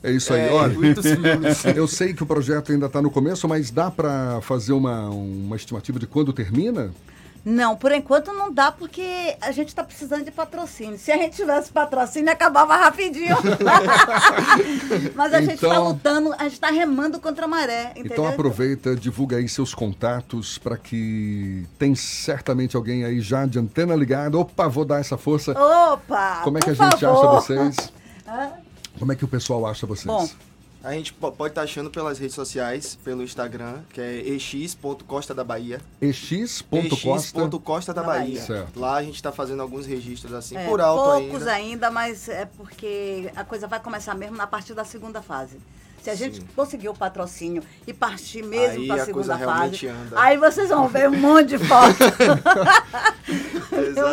É 0.03 0.11
isso 0.11 0.33
aí. 0.33 0.41
É, 0.49 0.53
Olha, 0.53 0.77
eu 1.75 1.89
sei 1.89 2.15
que 2.15 2.23
o 2.23 2.27
projeto 2.27 2.73
ainda 2.73 2.87
está 2.87 3.03
no 3.03 3.11
começo, 3.11 3.49
mas 3.49 3.71
dá 3.71 3.91
para 3.91 4.41
fazer 4.43 4.73
uma, 4.73 5.09
uma 5.11 5.57
estimativa 5.57 5.99
de 5.99 6.07
quando 6.07 6.33
termina? 6.33 6.91
Não, 7.45 7.77
por 7.77 7.93
enquanto 7.93 8.33
não 8.33 8.53
dá, 8.53 8.71
porque 8.71 9.35
a 9.41 9.53
gente 9.53 9.69
está 9.69 9.83
precisando 9.83 10.25
de 10.25 10.31
patrocínio. 10.31 10.99
Se 10.99 11.11
a 11.11 11.17
gente 11.17 11.37
tivesse 11.37 11.71
patrocínio, 11.73 12.31
acabava 12.31 12.77
rapidinho. 12.77 13.37
Mas 15.15 15.33
a 15.33 15.41
gente 15.41 15.55
está 15.55 15.69
Então- 15.69 15.89
lutando, 15.89 16.35
a 16.35 16.43
gente 16.45 16.53
está 16.55 16.69
remando 16.69 17.19
contra 17.21 17.45
a 17.47 17.49
maré, 17.49 17.93
entendeu? 17.93 18.13
Então 18.13 18.27
aproveita, 18.29 18.95
divulga 18.95 19.37
aí 19.37 19.49
seus 19.49 19.73
contatos 19.75 20.59
para 20.59 20.77
que 20.77 21.65
tem 21.79 21.95
certamente 21.95 22.77
alguém 22.77 23.05
aí 23.05 23.21
já 23.21 23.47
de 23.47 23.59
antena 23.59 23.95
ligada. 23.95 24.37
Opa, 24.37 24.69
vou 24.69 24.85
dar 24.85 25.01
essa 25.01 25.17
força. 25.17 25.53
Opa! 25.53 26.41
Como 26.45 26.59
é 26.59 26.61
que 26.61 26.71
a 26.71 26.75
gente 26.75 27.01
favor. 27.01 27.37
acha 27.39 27.47
vocês? 27.47 27.93
Como 28.99 29.13
é 29.13 29.17
que 29.17 29.25
o 29.25 29.29
pessoal 29.29 29.67
acha 29.67 29.87
vocês? 29.87 30.07
Bom, 30.07 30.29
A 30.83 30.93
gente 30.93 31.13
po- 31.13 31.33
pode 31.33 31.51
estar 31.51 31.63
achando 31.63 31.91
pelas 31.91 32.19
redes 32.21 32.37
sociais, 32.37 32.97
pelo 33.05 33.23
Instagram, 33.23 33.81
que 33.93 34.01
é 34.01 34.15
ex.costa 34.21 35.35
da 35.35 35.43
Bahia. 35.43 35.81
ex.costa. 36.01 37.41
ex.costa 37.41 37.93
da 37.93 38.03
Da 38.03 38.07
Bahia. 38.09 38.41
Certo. 38.41 38.79
Lá 38.79 38.97
a 38.97 39.03
gente 39.03 39.17
está 39.17 39.33
fazendo 39.33 39.61
alguns 39.61 39.87
registros 39.87 40.33
assim, 40.33 40.57
é, 40.57 40.67
por 40.67 40.81
alto 40.81 41.03
poucos 41.21 41.47
ainda. 41.49 41.53
ainda. 41.89 41.91
mas 41.91 42.29
é 42.29 42.45
porque 42.57 43.31
a 43.35 43.43
coisa 43.45 43.67
vai 43.67 43.81
começar 43.81 44.15
mesmo 44.15 44.37
na 44.37 44.47
partir 44.47 44.73
da 44.75 44.85
segunda 44.85 45.21
fase. 45.21 45.57
Se 46.09 46.11
a 46.11 46.15
gente 46.15 46.37
Sim. 46.37 46.47
conseguir 46.57 46.89
o 46.89 46.95
patrocínio 46.95 47.63
e 47.87 47.93
partir 47.93 48.43
mesmo 48.43 48.87
para 48.87 49.03
a 49.03 49.05
segunda 49.05 49.37
fase, 49.37 49.89
anda. 49.89 50.19
aí 50.19 50.39
vocês 50.39 50.71
vão 50.71 50.89
ver 50.89 51.07
um 51.11 51.19
monte 51.19 51.49
de 51.51 51.59
fotos. 51.69 51.99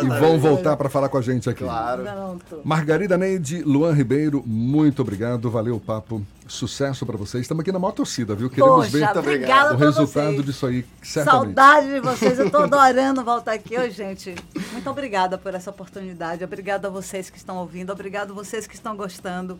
E 0.04 0.20
vão 0.20 0.38
voltar 0.38 0.76
para 0.76 0.90
falar 0.90 1.08
com 1.08 1.16
a 1.16 1.22
gente 1.22 1.48
aqui. 1.48 1.64
Claro. 1.64 2.02
Pronto. 2.02 2.60
Margarida 2.62 3.16
Neide, 3.16 3.62
Luan 3.62 3.94
Ribeiro, 3.94 4.42
muito 4.46 5.00
obrigado, 5.00 5.50
valeu 5.50 5.76
o 5.76 5.80
papo. 5.80 6.22
Sucesso 6.46 7.06
para 7.06 7.16
vocês. 7.16 7.42
Estamos 7.42 7.62
aqui 7.62 7.72
na 7.72 7.78
maior 7.78 7.92
torcida, 7.92 8.34
viu? 8.34 8.50
Queremos 8.50 8.86
Poxa, 8.86 8.90
ver 8.90 9.18
obrigada 9.18 9.74
o 9.74 9.76
resultado 9.78 10.32
vocês. 10.32 10.44
disso 10.44 10.66
aí, 10.66 10.84
certamente. 11.02 11.44
Saudade 11.56 11.92
de 11.94 12.00
vocês, 12.00 12.38
eu 12.38 12.50
tô 12.50 12.58
adorando 12.70 13.24
voltar 13.24 13.54
aqui. 13.54 13.76
Ô, 13.76 13.88
gente, 13.88 14.34
muito 14.70 14.88
obrigada 14.90 15.38
por 15.38 15.54
essa 15.54 15.70
oportunidade. 15.70 16.44
Obrigada 16.44 16.88
a 16.88 16.90
vocês 16.90 17.30
que 17.30 17.38
estão 17.38 17.56
ouvindo, 17.56 17.90
obrigado 17.90 18.32
a 18.32 18.34
vocês 18.34 18.66
que 18.66 18.74
estão 18.74 18.94
gostando. 18.94 19.58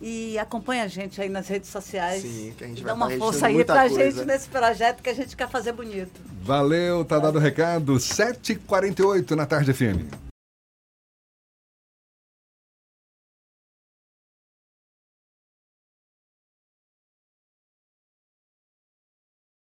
E 0.00 0.38
acompanha 0.38 0.84
a 0.84 0.88
gente 0.88 1.20
aí 1.20 1.28
nas 1.28 1.46
redes 1.46 1.68
sociais. 1.68 2.22
Sim, 2.22 2.54
que 2.56 2.64
a 2.64 2.66
gente 2.68 2.82
Dá 2.82 2.94
vai 2.94 3.08
uma 3.08 3.10
tá 3.10 3.18
força 3.18 3.46
aí 3.48 3.64
pra 3.64 3.80
coisa. 3.88 4.10
gente 4.10 4.24
nesse 4.24 4.48
projeto 4.48 5.02
que 5.02 5.10
a 5.10 5.14
gente 5.14 5.36
quer 5.36 5.48
fazer 5.48 5.72
bonito. 5.72 6.20
Valeu, 6.42 7.04
tá 7.04 7.18
dado 7.18 7.36
o 7.36 7.40
recado. 7.40 7.94
7h48 7.96 9.32
na 9.32 9.44
tarde 9.44 9.72
FM. 9.74 10.29